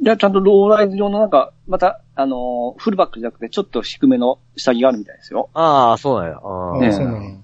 [0.00, 5.50] じゃあちゃんとローライズ用のなんか、また、あのーフルバックじゃなくて、ちょっと低めの下着があるみたいですよ。
[5.54, 6.36] ああ、そうなんや。
[6.36, 7.36] ああねそうなんや。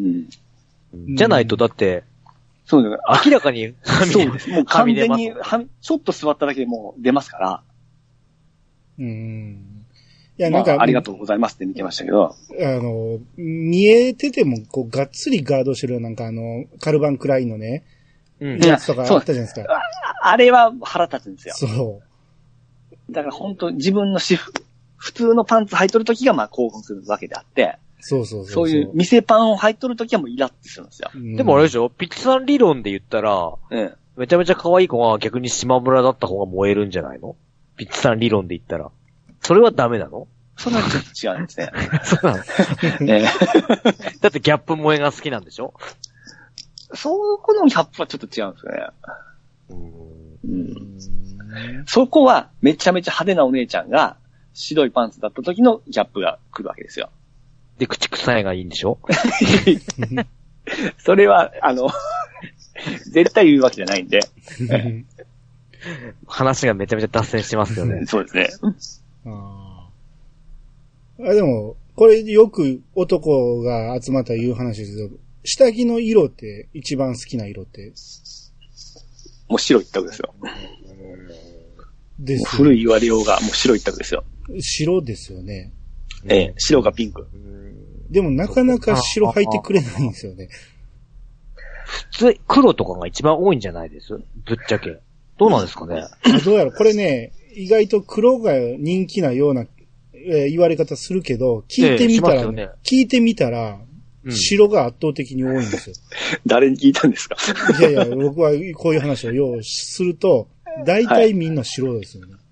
[0.00, 1.16] うん。
[1.16, 2.04] じゃないと、だって、
[2.64, 4.50] そうだから、明らかに、そうです。
[4.50, 7.62] もう完全に、はちょっと座っただけでもう出ますから、
[8.98, 9.84] うん。
[10.38, 17.84] いや、まなんか、あ、ありがとうございますって見てましたけど、あの、見えてても、こう、がっつりガードしてる、なんかあの、カルバンクラインのね、
[18.40, 19.62] うんいややつとかあったじゃないですか。
[19.72, 21.54] ああれは腹立つんですよ。
[21.54, 22.00] そ
[23.10, 24.64] だから本当自分の私服、
[24.96, 27.83] 普通のパンツ履いとるときがまあ興奮するわけであって、う。
[28.06, 28.52] そうそうそう。
[28.52, 31.10] そういう店パンを履いとるときはもうイラッとするんですよ。
[31.14, 31.36] うん。
[31.36, 31.88] でもあれでしょ？
[31.88, 33.94] ピッチさん理論で言ったら、うん。
[34.16, 37.34] めちゃめちゃ可愛い子が逆に島村だった方が燃えるんじゃないの？
[37.76, 38.90] ピッチさん理論で言ったら。
[39.40, 40.28] それはダメなの？
[40.56, 41.72] それはちょっと違うんですね。
[42.04, 43.12] そうなの？
[43.14, 43.22] え
[44.20, 45.72] だってギャップ萌えが好きなんでしょ？
[46.92, 48.86] ーそこのギャップはちょっと違うんですよね。
[49.70, 50.56] うんう
[51.82, 51.84] ん。
[51.86, 54.16] そこはめちゃめちゃ派手なお姉ちゃんが
[54.52, 57.10] 白いパンツだった時のギャップが来るわけですよ。
[57.78, 58.98] で、口臭いがいいんでしょ？
[60.98, 61.88] それは、あの、
[63.10, 64.20] 絶対言うわけじゃないんで。
[66.26, 68.04] 話がめちゃめちゃ脱線してますよね。
[68.08, 68.48] そうですね。
[69.26, 75.10] あーあでも、これよく男が集まったら言う話ですけど、
[75.44, 77.92] 下着の色って一番好きな色って、
[79.48, 80.34] もう白一択ですよ。
[82.18, 84.24] です古い言われようがもう白一択ですよ。
[84.60, 85.72] 白ですよね。
[86.28, 87.26] ええ、白かピンク。
[88.10, 90.48] でもなかなか白履いてくれないんですよね。
[91.86, 94.14] 普通、黒とかが一番多いんじゃないです？
[94.46, 95.00] ぶっちゃけ。
[95.38, 96.04] どうなんですかね？
[96.44, 99.66] どうやらこれね、意外と黒が人気なような、
[100.14, 103.78] えー言われ方するけど、聞いてみたら、ええしますよね聞いてみたら、
[104.24, 105.96] うん白が圧倒的に多いんですよ。
[106.46, 107.36] 誰に聞いたんですか？
[107.78, 110.48] いやいや、僕はこういう話をようすると、
[110.86, 112.32] 大体みんな白ですよね。
[112.32, 112.42] だか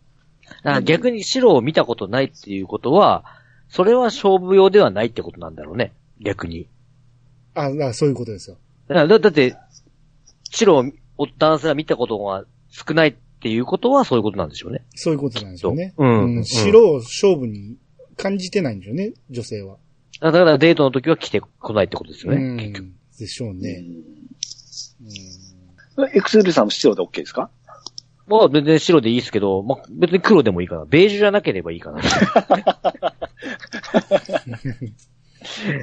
[0.64, 3.24] ら逆に白を見たことないっていうことは、
[3.72, 5.94] それは勝負用ではないってことなんだろうね。
[6.20, 6.68] 逆に。
[7.54, 8.58] あ、だからそういうことですよ。
[8.87, 9.56] だだだって、
[10.50, 10.76] 白
[11.16, 14.82] を男性が見たことが少ないっていうことはそういうことなんでしょうね。
[14.94, 15.94] そういうことなんですよね。
[15.96, 17.76] うんうん白を勝負に
[18.18, 19.78] 感じてないんでしょうね、女性は。
[20.20, 22.38] だからデートの時は来てこないってことですよね。
[22.44, 22.88] うん結局。
[23.18, 23.85] でしょうね。
[26.14, 27.50] エクセルさんも白で OK ですか？
[28.26, 30.85] まあ全然白でいいですけど、まあ別に黒でもいいかな。
[30.85, 32.00] ベージュじゃなければいいかな。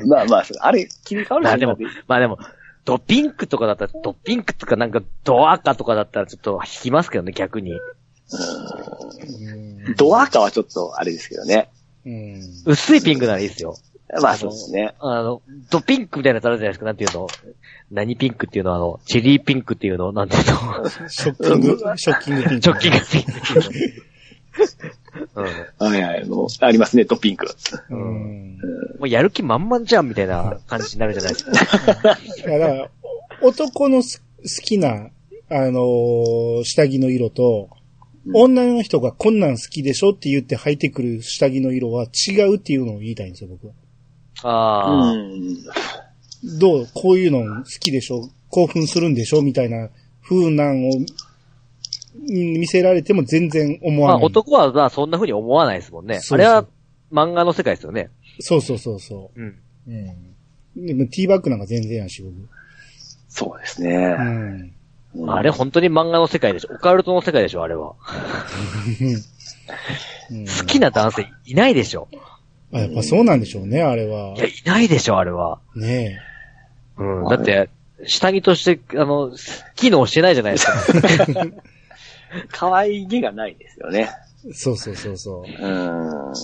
[0.06, 2.38] まあまあ、あれ、切り替わるまあでも、まあでも、
[2.86, 7.74] ドピンクとかだったら、ドピンクとかなんかド赤とかだったらちょっと引きますけどね、逆に。
[7.74, 7.80] うん
[9.96, 11.70] ドアカはちょっとあれですけどね。
[12.06, 13.76] うん薄いピンクならいいですよ。
[14.22, 14.96] まあそうですね。
[15.00, 16.86] あの、ドピンクみたいなやつあるじゃないですか。
[16.86, 17.28] なんていうの？
[17.92, 21.10] 何ピンクっていうのあの、チェリーピンクっていうのなんていうの？
[21.10, 22.60] ショッキング、ショッキングピンク。
[22.60, 24.10] チョッキングピンク
[25.36, 25.46] うん。
[25.88, 27.48] はいはい、もう、ありますね、ドピンク。
[27.90, 28.58] うん。
[29.00, 31.52] もうやる気満々じゃんみたいな感じになるじゃないですか。
[32.48, 32.90] いやだから、
[33.42, 34.26] 男のす好
[34.64, 35.10] きな、
[35.50, 37.70] あのー下着の色と、
[38.34, 43.74] 女の人がこんなん好きでしょって言って履いてくる下着の色は違うっていうのを言いたいんですよ、僕は。
[44.44, 45.58] ああ、ん。
[46.44, 49.90] どうこういうの好きでしょ興奮するんでしょみたいな
[50.24, 51.06] 風なんを、うん
[52.22, 54.26] 見せられても全然思まあわない。
[54.26, 56.16] 男はまあそんな風に思わないですもんね。
[56.16, 56.66] そうそうあれは
[57.14, 58.10] 漫画の世界ですよね。
[58.42, 59.46] そうそうそうそうん。
[59.48, 59.56] う。
[60.76, 60.86] うん。
[60.86, 62.34] でもティーバッグなんか全然やんし、僕。
[63.30, 63.96] そうですうね。
[64.08, 64.74] ん。
[65.16, 66.74] まああれ本当に漫画の世界でしょ。
[66.74, 67.94] オカルトの世界でしょ、あれは。
[70.30, 72.08] うん 好きな男性いないでしょ。
[72.74, 74.46] あ、やっぱそうなんでしょうね、あれはいや、。
[74.46, 75.60] いないでしょ、あれは。
[75.76, 76.20] ね
[77.00, 77.24] うん。
[77.26, 77.70] だって、
[78.06, 79.32] 下着として、あの、
[79.76, 80.74] 機能してないじゃないですか。
[82.52, 84.10] 可愛げがないですよね。
[84.48, 84.54] え。
[84.54, 85.64] そうそうそうそう。
[85.64, 85.70] うん。
[85.70, 86.32] うん。
[86.32, 86.42] だか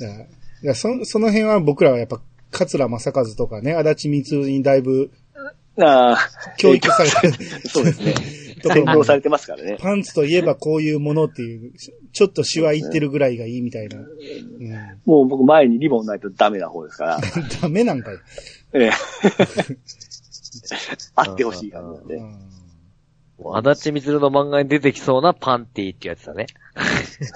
[0.00, 0.28] らだか
[0.62, 5.10] らそその辺は僕らはやっぱ、桂正和とかね、足立光にだいぶ
[5.78, 6.18] ああ、
[6.58, 7.32] 教育されてる
[7.68, 8.14] そうですね。
[8.62, 9.76] ところも先導されてますからね。
[9.80, 11.72] パンツといえばこういうものっていう、
[12.12, 13.98] ちょっとシワいってるぐらいがいいみたいな。
[13.98, 14.06] うん、
[15.04, 17.20] もう僕前にリボンないとダメな方ですから。
[17.60, 18.16] ダメなんかい。
[18.74, 18.90] ええ。
[21.16, 22.14] あってほしい感じなんで。
[22.16, 22.48] うん
[23.38, 26.46] もう足立みつるの漫画に出てきそうなパンティっていうやつだね。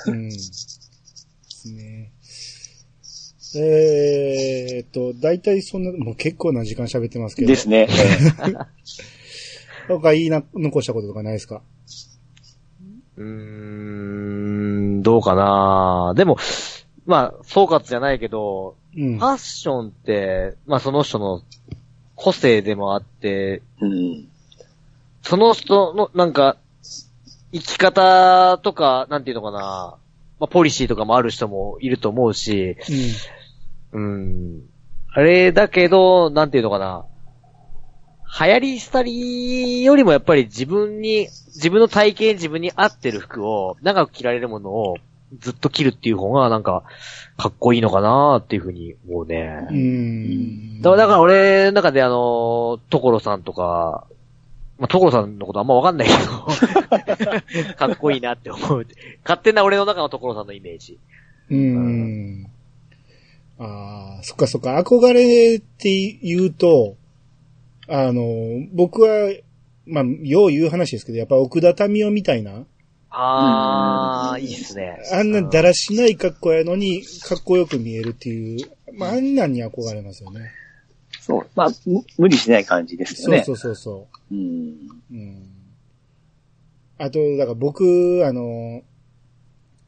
[0.07, 0.29] うん。
[0.29, 2.13] ですね。
[3.57, 7.49] えーっと、大体そんな、もう結構な時間喋ってますけど。
[7.49, 7.89] ですね。
[9.89, 11.63] 他言いな、残したこととかないですか？
[13.17, 13.25] うー
[14.99, 16.37] ん、どうかなでも、
[17.05, 19.25] まあ、総括じゃないけど、うんフ。
[19.25, 21.43] ァッションって、まあその人の
[22.15, 24.29] 個性でもあって、うん。
[25.23, 26.57] その人の、なんか、
[27.53, 29.59] 生き方とか、なんていうのかな、
[30.39, 32.77] まあポリシーとかもある人もいると思うし、
[33.93, 34.63] うん。
[35.13, 37.07] あれだけど、なんていうのかな、
[38.39, 44.97] 流行り廃りよりもやっぱり自分に、自分の体型に自分に合ってる服を、長く着られるものを
[45.41, 46.85] ずっと着るっていう方がなんか、
[47.37, 49.67] かっこいいのかなっていうふうに思うね。
[49.71, 50.83] うーん。
[50.83, 54.07] だから、だから俺の中であの、所さんとか、
[54.79, 58.87] まあ、所さんのことあんまわかんないけど、 かっこいいなって思う。
[59.25, 60.99] 勝手な俺の中の所さんのイメージ。
[61.51, 62.47] うーん。
[63.59, 64.79] ああ、そっかそっか。
[64.79, 66.97] 憧れって言うと、
[67.89, 68.23] あの、
[68.73, 69.33] 僕は、
[69.87, 72.67] まあ、よう言う話ですけど、やっぱ奥田民生みたいな、
[73.11, 74.99] あー、いいっすね。
[75.13, 80.51] あんなだらしない格好やのに、かっこよく見えるっていう、まあ、あんなんに憧れますよね。
[81.21, 81.47] そう。
[81.55, 83.43] まあ、む無理しない感じですよね。
[83.45, 84.35] そうそうそうそう。
[84.35, 84.77] うん。
[85.11, 85.57] うん
[86.99, 88.83] あと、だから僕、あの、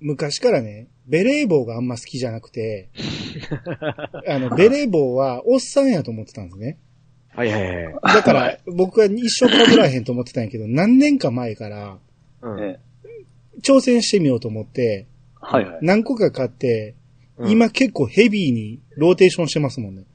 [0.01, 2.91] 昔からね、ベレー帽があんま好きじゃなくて、
[4.29, 6.77] あの、ベレー帽はおっさんやと思ってたんですね。
[7.31, 7.95] はいはいはい。
[8.03, 11.99] だから、僕は一生被らへんと思ってたんやけど、何年か前から、
[12.43, 12.79] うん。
[13.59, 15.07] え挑戦してみようと思って、
[15.41, 15.79] はいはい。
[15.83, 16.95] 何個か買って、
[17.39, 20.07] うん今結構ヘビーにローテーションしてますもんね。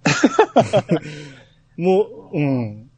[1.77, 2.89] もう、うん。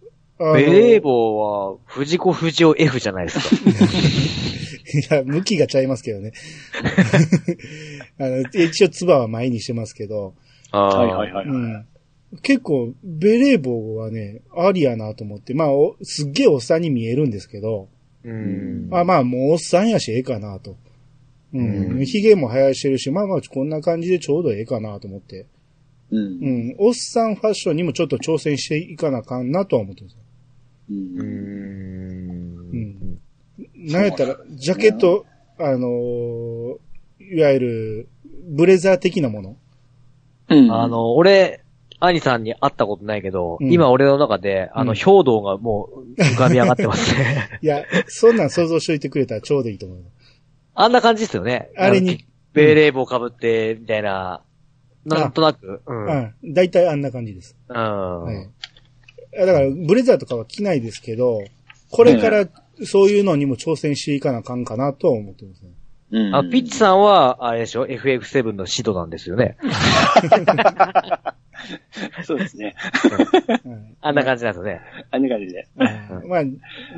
[0.55, 5.15] ベレー帽は、藤子不二雄 F じゃないですか。
[5.15, 6.33] いや、向きがちゃいますけどね。
[8.17, 10.33] あの一応、ツバは前にしてますけど、
[10.71, 11.47] あはいはいはい。
[11.47, 11.85] うん。
[12.41, 17.87] 結構、ベレー帽はね、ありやなと思って、まあ、おすっげえおっさんに見えるんですけど、
[18.26, 18.89] うん。
[18.91, 20.71] あまあ、もうおっさんやし、ええかなと。
[21.53, 22.05] ううんん。
[22.05, 25.45] 髭も生やしてるし、まあまあ、こんな感じでちょうどええかなと思って。
[26.11, 26.17] う。
[26.17, 26.76] うんん。
[26.80, 30.17] おっさんファッションにもちょっと挑戦していかなあかんなとは思ってます。
[30.89, 30.93] う。
[30.93, 31.09] うん。
[32.73, 33.19] うん
[33.76, 35.26] なんやったら、ジャケット、
[35.57, 36.78] あのー
[37.19, 38.09] いわゆる、
[38.49, 39.57] ブレザー的なもの。
[40.49, 40.71] うん。
[40.71, 41.64] あ、の、俺、
[41.99, 47.59] 兄さんに会ったことないけど、うん今俺の中で、あの、うん兵道がもう浮かび上がってますね。
[47.61, 49.99] いや、そんなん想像しといてくれたらちょうどいいと思う。
[50.73, 51.69] あんな感じですよね。
[51.77, 52.25] あれに。
[52.53, 54.41] ベレー帽被って、みたいな、
[55.05, 55.81] なんとなく。
[55.85, 56.05] うん。
[56.05, 56.33] うん。
[56.43, 56.53] うん。
[56.53, 57.55] 大体あんな感じです。
[57.67, 58.25] は
[59.33, 59.37] い。
[59.37, 61.41] だから、ブレザーとかは着ないですけど、
[61.91, 62.47] これから
[62.83, 65.69] そういうのにも挑戦していかなあかんかなとは思ってますね。
[66.16, 66.36] うん。
[66.36, 69.57] あ、ピッチさんは、あれでしょ ?FF7 の指導なんですよね。
[72.24, 72.74] そうですね。
[73.66, 74.82] うんあんな感じなんですよね。
[75.11, 75.68] あんな感じで。
[75.76, 76.43] うんまあ、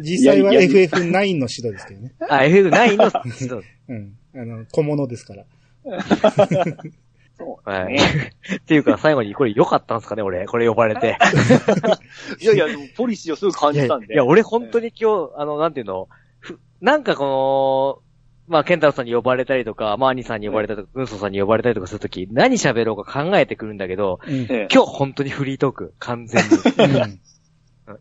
[0.01, 2.13] 実際はやり FF9 の指導ですけどね。
[2.29, 3.61] あ、FF9 の指導。
[3.89, 4.13] うん。
[4.35, 5.45] あの、小物ですから。
[7.37, 7.69] そう。
[7.69, 7.93] はい。
[7.93, 11.17] ねっていうか、最後に、これ良かったんですかね俺、これ呼ばれて。
[12.41, 14.13] いやいや、でもポリシーをすぐ感いや、じたんで。
[14.13, 16.07] いや俺本当に今日、あの、なんていうの、
[16.39, 18.06] ふなんかこの、
[18.47, 24.33] まあ、ケンタロウさんに呼ばれたりとか、マーニーさんに呼ばれたりとか、グンソさんに呼ばれたりとかするとき、何喋ろうか考えてくるんだけど、うん。
[24.33, 26.49] ええ今日本当にフリートーク、完全に。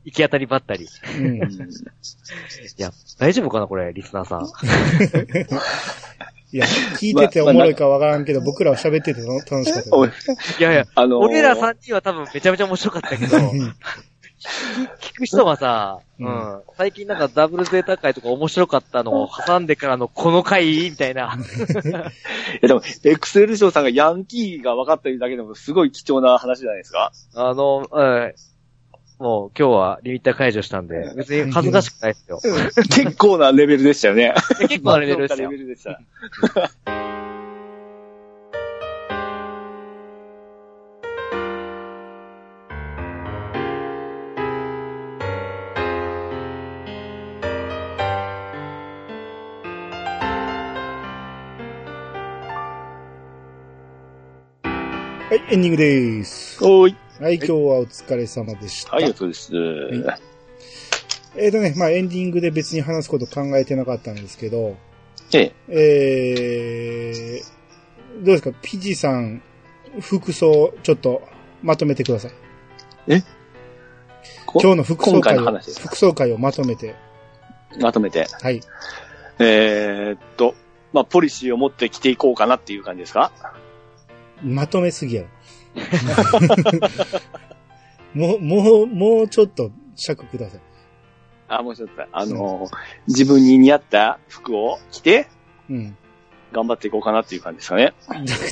[0.04, 0.84] 行き当たりばったり。
[0.84, 0.88] い
[1.18, 1.38] うん。
[2.76, 4.46] や、大丈夫かなこれ、リスナーさん。
[6.52, 6.66] いや、
[6.98, 10.10] 聞いてておもろいかわからんけど、僕らは喋ってて楽しかったおい
[10.60, 13.74] やいや、あのー俺ら3人は多分めちゃめちゃ面白かったけど、う ん
[14.38, 20.90] 聞く人はさ、ううんん、最近なんかダブルゼータ会とか面白かったのを挟んでからのこの回？
[20.90, 21.36] みたいな。
[21.38, 28.34] いやでも、エクセル賞さんがヤンキーが分かってるだけでもすごい貴重な話じゃないですかあの、うん
[29.18, 32.38] もう今日はリミッター解除したんで、別に恥ずかしくないですよ。
[32.94, 34.34] 結構なレベルでしたよね。
[34.68, 35.62] 結構なレベルですよレベ。
[35.62, 37.05] ルでした。
[55.48, 56.58] エンディングです。
[56.64, 56.96] おーい。
[57.20, 58.96] はい、今日はお疲れ様でした。
[58.96, 59.52] はい、そうです。
[61.36, 64.76] えっ、とね、まあエンディングで別に話すこと考えてなかったんですけど、
[65.32, 65.54] ええ。
[65.68, 69.40] えー、どうですか、ピジさん、
[70.00, 71.22] 服装、ちょっと、
[71.62, 72.32] まとめてください。
[74.46, 76.96] こ今日の服装今回会を、服装会をまとめて、
[77.80, 78.26] まとめて。
[78.42, 78.60] はい。
[79.38, 80.56] えーっと、
[80.92, 83.30] まあ、ポリシーを持って着ていこうかなっていう感じですか？
[84.42, 85.28] まとめすぎやろ。
[88.14, 90.60] もう、もう、もうちょっと尺ください。
[91.48, 92.70] あ、もうちょっと、あのー
[93.06, 95.28] 自分に似合った服を着て、
[95.70, 95.96] うん。
[96.52, 97.92] 頑張っていこうかなっていう感じですかね。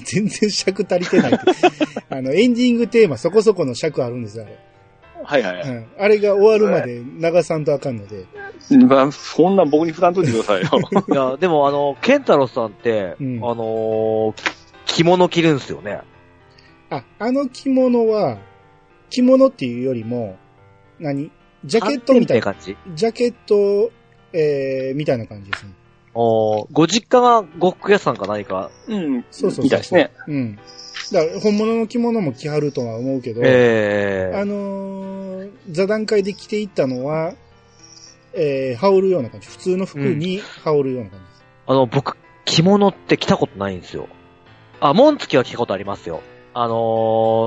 [0.04, 1.32] 全然尺足りてない。
[2.10, 4.58] あの、エンディングテーマそこそこの尺あるんですよ、あれ。
[5.22, 5.68] はいはいはい。
[5.68, 5.86] うん。
[5.98, 8.26] あれが終わるまで流さんとあかんので。
[8.86, 10.68] まあ、そんなん僕に負担取ってくださいよ。
[11.08, 14.54] いや、でもあの、ケンタロウさんって、うんあのー
[14.86, 16.02] 着物着るんすよね。
[16.96, 18.38] あ、あの着物は、
[19.10, 20.36] 着物っていうよりも、
[20.98, 21.30] 何？
[21.64, 22.76] ジャケットみたいな、感じ？
[22.94, 23.90] ジャケット、
[24.32, 25.72] えー、みたいな感じですね。
[26.14, 28.70] おーご実家が呉服屋さんか何か？
[28.88, 29.24] うん。
[29.30, 30.10] そうそうそうみたいですね。
[30.28, 30.58] うん。
[31.12, 37.32] だから、本物の着物も着はるとは思うけど、ええあのー座談会で着ていったのは、
[38.34, 39.48] えー、羽織るような感じ。
[39.48, 41.44] 普通の服に羽織るような感じです。
[41.66, 44.08] あの、僕、着物って着たことないんですよ。
[44.80, 46.20] あ、紋付きは着たことありますよ。
[46.56, 46.74] あの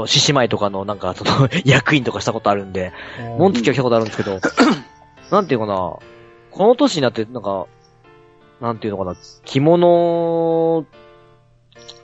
[0.04, 4.40] ー、獅子舞とかのなんか、その、 役員とかしたことあるんで、あー紋付きは着たことあるんですけど、
[5.32, 6.00] なんていうかな、こ
[6.68, 7.68] の年になって、なんか、
[8.62, 10.86] なんていうのかな、着物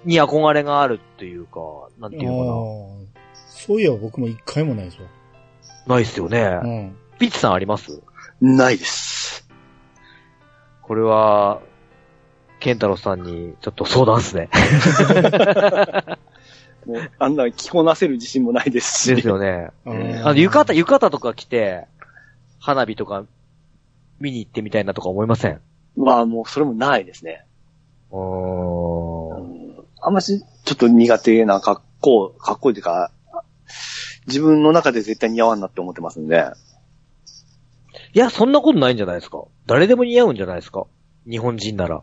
[0.05, 1.59] に憧れがあるっていうか、
[1.99, 3.03] なんていうのあー
[3.49, 5.07] そういえば僕も一回もないですわ。
[5.07, 5.13] か
[5.87, 6.59] な、ないっすよね。
[6.63, 6.95] うん。
[7.19, 8.01] ピッチさんあります？
[8.41, 9.47] ないです。
[10.81, 11.59] これは、
[12.59, 14.49] ケンタロウさんにちょっと相談っすね。
[16.85, 19.15] もう、あんな着こなせる自信もないですし。
[19.15, 19.69] ですよね。
[19.85, 19.89] あ
[20.33, 21.87] の、浴衣、浴衣とか着て、
[22.59, 23.25] 花火とか
[24.19, 25.61] 見に行ってみたいなとか思いません？
[25.95, 27.45] まあ、もう、それもないですね。
[28.11, 29.85] うーん。
[30.01, 33.11] あんまし、ちょっと苦手な格好、格好というか、
[34.27, 36.51] 自分の中で絶対似合わんなって思ってますんで。
[38.13, 39.43] いや、そんなことないんじゃないですか。
[39.65, 40.85] 誰でも似合うんじゃないですか。
[41.29, 42.01] 日本人なら。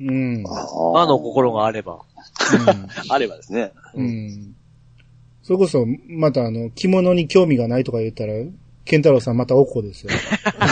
[0.00, 0.44] うん。
[0.46, 2.00] あの心があれば。
[3.10, 3.72] あればですね。
[3.94, 4.06] うん。
[4.06, 4.54] うん。
[5.42, 8.32] それこそ、またあの、着物に興味がないとか言ったら、
[8.84, 10.10] ケンタロウさんまたおこですよ。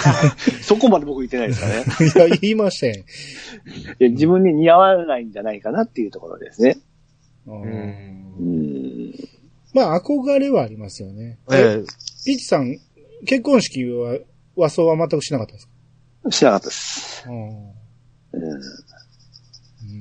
[0.62, 2.28] そこまで僕言ってないですかね。
[2.28, 2.94] いや、言いましたよ。
[4.00, 6.78] いや自分に似合わないんじゃないかなっていうところですね。
[7.46, 7.62] ううん。
[8.38, 9.12] うんん。
[9.74, 11.38] まあ、憧れはありますよね。
[11.52, 11.84] ええ
[12.24, 12.78] ピッチさん、
[13.26, 14.18] 結婚式は、
[14.56, 15.66] 和装は全くしなかったです
[16.24, 16.30] か？
[16.32, 17.24] しなかったです。
[17.28, 18.52] うんうん
[19.82, 19.92] う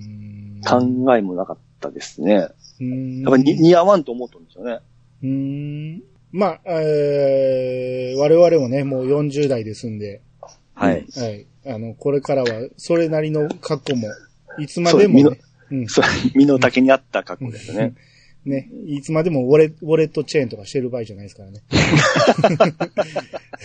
[0.58, 0.62] ん
[1.06, 2.48] 考えもなかったですね。
[2.80, 4.80] うんやっぱりに似合わんと思ったんですよね。
[5.24, 6.04] うーん。
[6.32, 10.22] まあ、えー、我々もね、もう40代ですんで、
[10.74, 11.06] はい。
[11.16, 11.48] はい。
[11.66, 14.10] あの、これからは、それなりの格好も、
[14.60, 15.40] いつまでもね、
[15.72, 15.88] うん。
[15.88, 16.06] そう、
[16.36, 17.94] 身の丈に合った格好ですね。
[18.46, 21.64] ね、いつまでもウォレウォレットチェーンとかしてる場合じゃないですからね。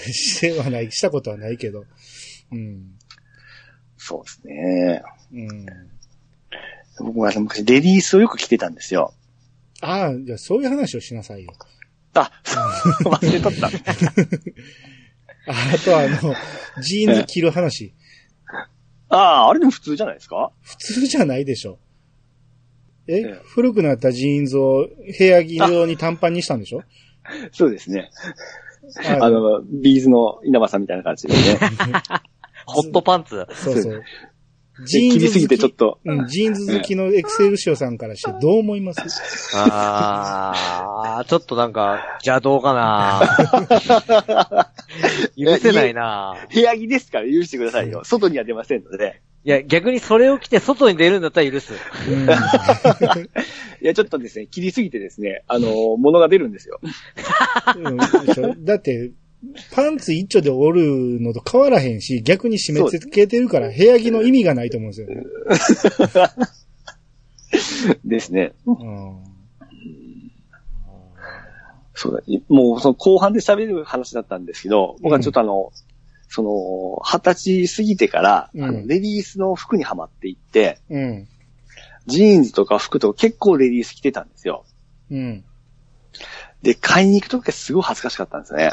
[0.11, 1.85] してはない、したことはないけど。
[2.51, 2.95] うん。
[3.99, 5.03] そうですね。
[5.35, 5.67] うん。
[7.03, 9.15] 僕は昔レディースをよく着てたんですよ。
[9.81, 11.53] ああ、じゃあそういう話をしなさいよ。
[12.15, 12.31] あ、
[13.05, 13.69] 忘れとった。
[13.69, 13.71] あ
[15.75, 16.35] あとあの、
[16.83, 17.93] ジーンズ着る話。
[19.09, 20.53] ああ、あれでも普通じゃないですか？
[20.63, 21.79] 普通じゃないでしょ。
[23.07, 24.89] え、ええ古くなったジーンズを
[25.19, 26.83] 部屋着用に短パンにしたんでしょ？
[27.53, 28.11] そうですね。
[29.21, 31.59] ああの、ビーズの稲葉さんみたいな感じでね。
[32.67, 33.47] ホットパンツ。
[33.55, 34.03] そうそう。
[34.81, 39.01] で切りすぎてちょっと、うん、ジーンズ好きのエクセルシオさんからしてどう思います？
[39.57, 43.23] あー、ちょっとなんか、邪道かな
[45.37, 48.03] 許せないな部屋着ですから許してくださいよ。
[48.05, 49.23] 外には出ませんので。
[49.43, 51.73] いや、逆にそれを着て外に出るんだったら許す。
[52.09, 52.29] うん。
[53.83, 56.79] いや、ちょっとですね、切りすぎてですね、あの、物が出るんですよ。
[57.77, 57.97] うん
[58.65, 59.13] だって、
[59.73, 65.25] パンツ一丁で折るのと変わらへんし、逆に締め付けてるから、部屋着の意味がないと思うんですよね。
[68.05, 68.53] ですね。
[68.67, 69.31] うん
[72.01, 72.23] そうだ。
[72.27, 75.71] いもう、その後半で喋る話だったんですけど、僕はちょっとあの、
[76.29, 81.29] その、二十歳過ぎてから、うんあのレディースの服にはまっていって、うん。
[82.07, 84.65] ジーンズとか服とか結構レディース着てたんですよ。
[85.11, 85.45] うん。
[86.63, 88.73] で、買いに行くときはすごい恥ずかしかったんですね。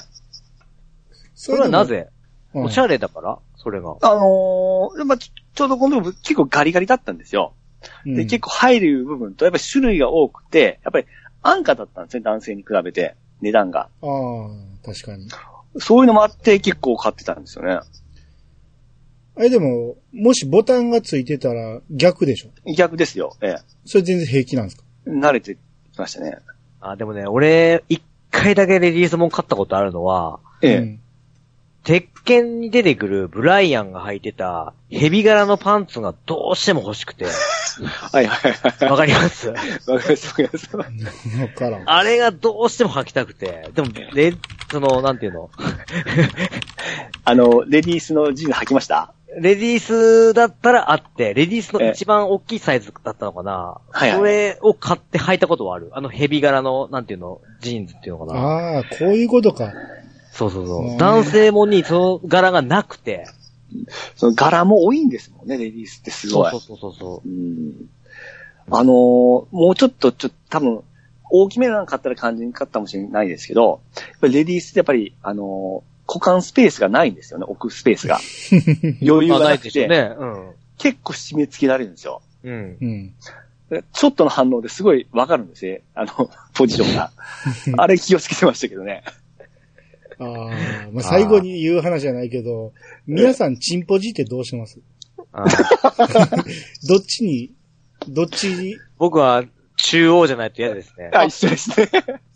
[1.40, 2.10] それはなぜ？
[2.54, 3.38] うんおしゃれだから？
[3.56, 3.96] それが。
[4.02, 7.54] あのーまあ、ちょうどこの時結構ガリガリだったんですよ。
[8.06, 11.06] で、結構入る部分と、やっぱり種類が多くて、やっぱり
[11.44, 13.90] 安価だったんですね、男性に比べて、値段が。
[14.02, 14.50] 構。
[14.86, 15.30] ああ、確かに。
[15.80, 17.80] そういうのもあって結構買ってたんですよね。
[19.36, 22.72] あれでも、もしボタンがついてたら逆でしょ？
[22.74, 23.36] 逆ですよ。
[23.42, 24.84] えそれ全然平気なんですか？
[25.06, 25.12] え。
[25.12, 25.60] 慣れてき
[26.00, 26.40] ましたね。
[26.82, 31.00] あ、でもね、俺、一回だけレディースも買ったことあるのは、ええ。
[31.88, 37.24] うん鉄拳に出てくるブライアンが履いてたヘビ柄のパンツがどうしても欲しくて。
[38.12, 38.90] はいはいはい。
[38.90, 39.48] わかります？
[39.48, 40.76] わかります、わかります。
[40.76, 40.84] わ
[41.56, 41.84] からん。
[41.90, 43.70] あれがどうしても履きたくて。
[43.74, 44.34] でも、レ、
[44.70, 45.50] その、なんていうの？
[47.24, 49.14] あの、レディースのジーンズ履きました？
[49.40, 55.90] レディースだったらあって、レディースの一番大きいサイズだったのかな、はいはいそれを買って履いたことはある？
[55.94, 58.40] あのヘビ柄の、なんていうの、ジーンズっていうのかな？
[58.42, 59.72] ああ、こういうことか。
[60.38, 60.94] そうそうそうう。
[60.96, 63.28] ん男性もにその柄がなくて。
[64.16, 66.52] その柄も多いんですもんね、レディースってすごい。
[66.52, 67.28] そうそうそうそう。
[67.28, 67.90] うん
[68.70, 70.84] あのーもうちょっと、ちょっと多分、
[71.30, 78.20] 大きめなの買ったら感じにくかったかもしれないですけど、やっぱりレディースってやっぱり、あのー股間スペースがないんですよね、置くスペースが。
[79.06, 80.16] 余裕まあ、ながないくて、でしょうね。
[80.18, 80.52] うん。
[80.78, 82.22] 結構締め付けられるんですよ。
[82.44, 82.78] うん。
[82.80, 83.14] うん。
[83.70, 85.82] でちょっとの反応ですごいわかるんですね。
[85.96, 87.12] あの、ポジションが。
[87.76, 89.04] あれ気をつけてましたけどね。
[90.20, 92.74] ああ、まあ、最後に言う話じゃないけど、
[93.06, 94.80] 皆さんチンポジってどうします？
[96.88, 97.54] どっちに、
[98.08, 98.48] どっち？
[98.50, 99.44] に、僕は
[99.78, 101.10] 中央じゃないと嫌ですね。
[101.14, 101.90] あ、一緒ですね。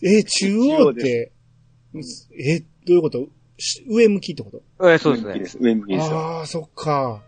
[0.04, 1.32] え、中央って、
[2.40, 3.28] え、どういうこと？
[3.58, 4.90] し上向きってこと？
[4.90, 5.50] えそうですね上向きで。
[5.50, 5.58] す。
[5.62, 6.18] 上向きですよ。
[6.18, 7.22] ああ、そっか。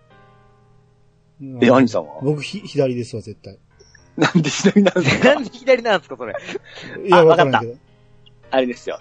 [1.61, 2.21] え、兄さんは？
[2.21, 3.57] 僕ひ、左ですわ、絶対。
[4.17, 5.33] なんで左なんですか？
[5.35, 6.33] なんで左なんですか、それ。
[7.05, 7.77] いや、あわからんけど。
[8.51, 8.99] あれですよ。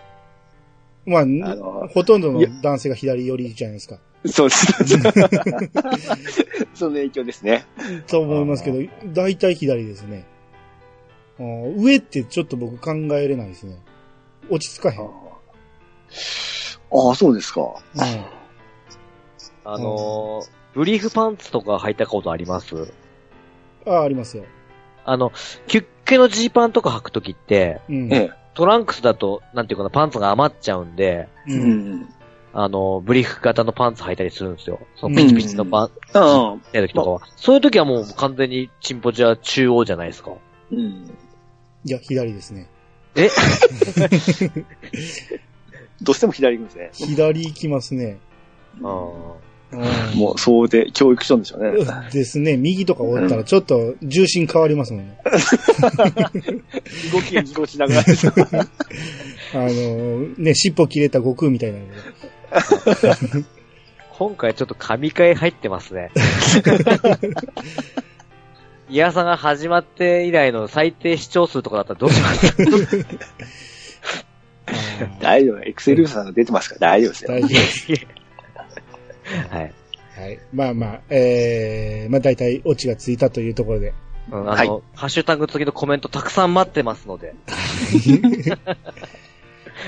[1.04, 3.98] まあ、のほとんどの男性が左寄りじゃないですか。
[4.24, 4.66] そうです。
[6.74, 7.66] その影響ですね。
[8.06, 10.24] と思いますけど、大体左ですね。
[11.38, 13.76] 上ってちょっと僕考えれないですね。
[14.48, 15.00] 落ち着かへん。
[15.00, 15.08] あ
[17.10, 17.74] あ、そうですか。
[19.64, 22.92] あのー、ブリーフパンツとか履いたことあります？
[23.86, 24.44] ああ、ありますよ。
[25.04, 25.32] あの、
[25.66, 28.08] キュッケのジーパンとか履くときって、うん。
[28.52, 28.56] ええ。
[28.56, 31.54] トランクスだと、なんていうかな、パンツが余っちゃうんで、う。
[31.54, 32.08] うんん。
[32.54, 34.78] あの、ブリーフ型のパンツ履いたりするんですよ。
[34.96, 37.20] そのピチピチのパンツああ、やる時とかは。
[37.36, 40.32] そういう時はもう完全にチンポジは中央じゃないですか。
[40.70, 40.78] うん。
[41.84, 42.68] いや、左ですね。
[43.14, 43.28] え？
[46.02, 47.14] どうしても左行くんですね。
[47.14, 48.18] 左行きますね。
[48.82, 49.34] あ
[49.72, 49.76] う
[50.16, 51.72] んもう、そうで、教育しとんでしょうね。
[52.12, 52.56] ですね。
[52.58, 55.16] 右とか折ったらちょっと重心変わりますもんね。
[57.12, 58.10] 動き、ぎこちなくなって
[59.54, 61.78] あの、ね、尻尾切れた悟空みたいな。
[64.18, 66.10] 今回ちょっと神回入ってますね。
[68.90, 72.46] イヤサが始まって以来の最低視聴数とかだったらどうします？
[74.66, 75.60] あー大丈夫。
[75.62, 77.30] エクセルさんが出てますから大丈夫ですよ。
[77.30, 78.21] 大丈夫です。
[79.50, 79.72] はい。
[80.14, 80.38] はい。
[80.52, 83.94] まあまあ、えー、まあ大体オチがついたというところで。
[84.30, 87.34] うん、あの、はいハッシュタグ付きのコメントたくさん待ってますので。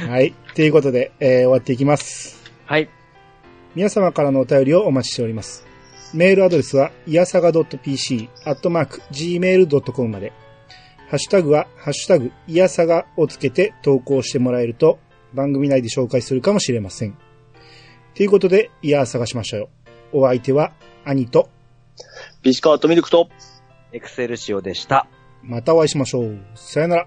[0.08, 0.34] はい。
[0.54, 2.42] ということで、えー、終わっていきます。
[2.66, 2.88] はい。
[3.74, 5.64] 皆様からのお便りをお待ちしております。
[6.14, 10.32] メールアドレスは、いやさが .pc、アットマーク、gmail.com まで。
[11.10, 15.00] ハッシュタグは、ハッシュタグ、いやさがをつけて投稿してもらえると、
[15.32, 17.18] 番組内で紹介するかもしれません。
[18.14, 19.68] ということで、いやさがしましたよ。
[20.12, 20.72] お相手は、
[21.04, 21.48] 兄と、
[22.42, 23.28] ビスカートミルクと、
[23.92, 25.08] エクセルシオでした。
[25.42, 26.38] またお会いしましょう。
[26.54, 27.06] さよなら。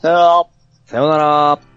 [0.00, 0.44] さよなら。
[0.84, 1.75] さようなら。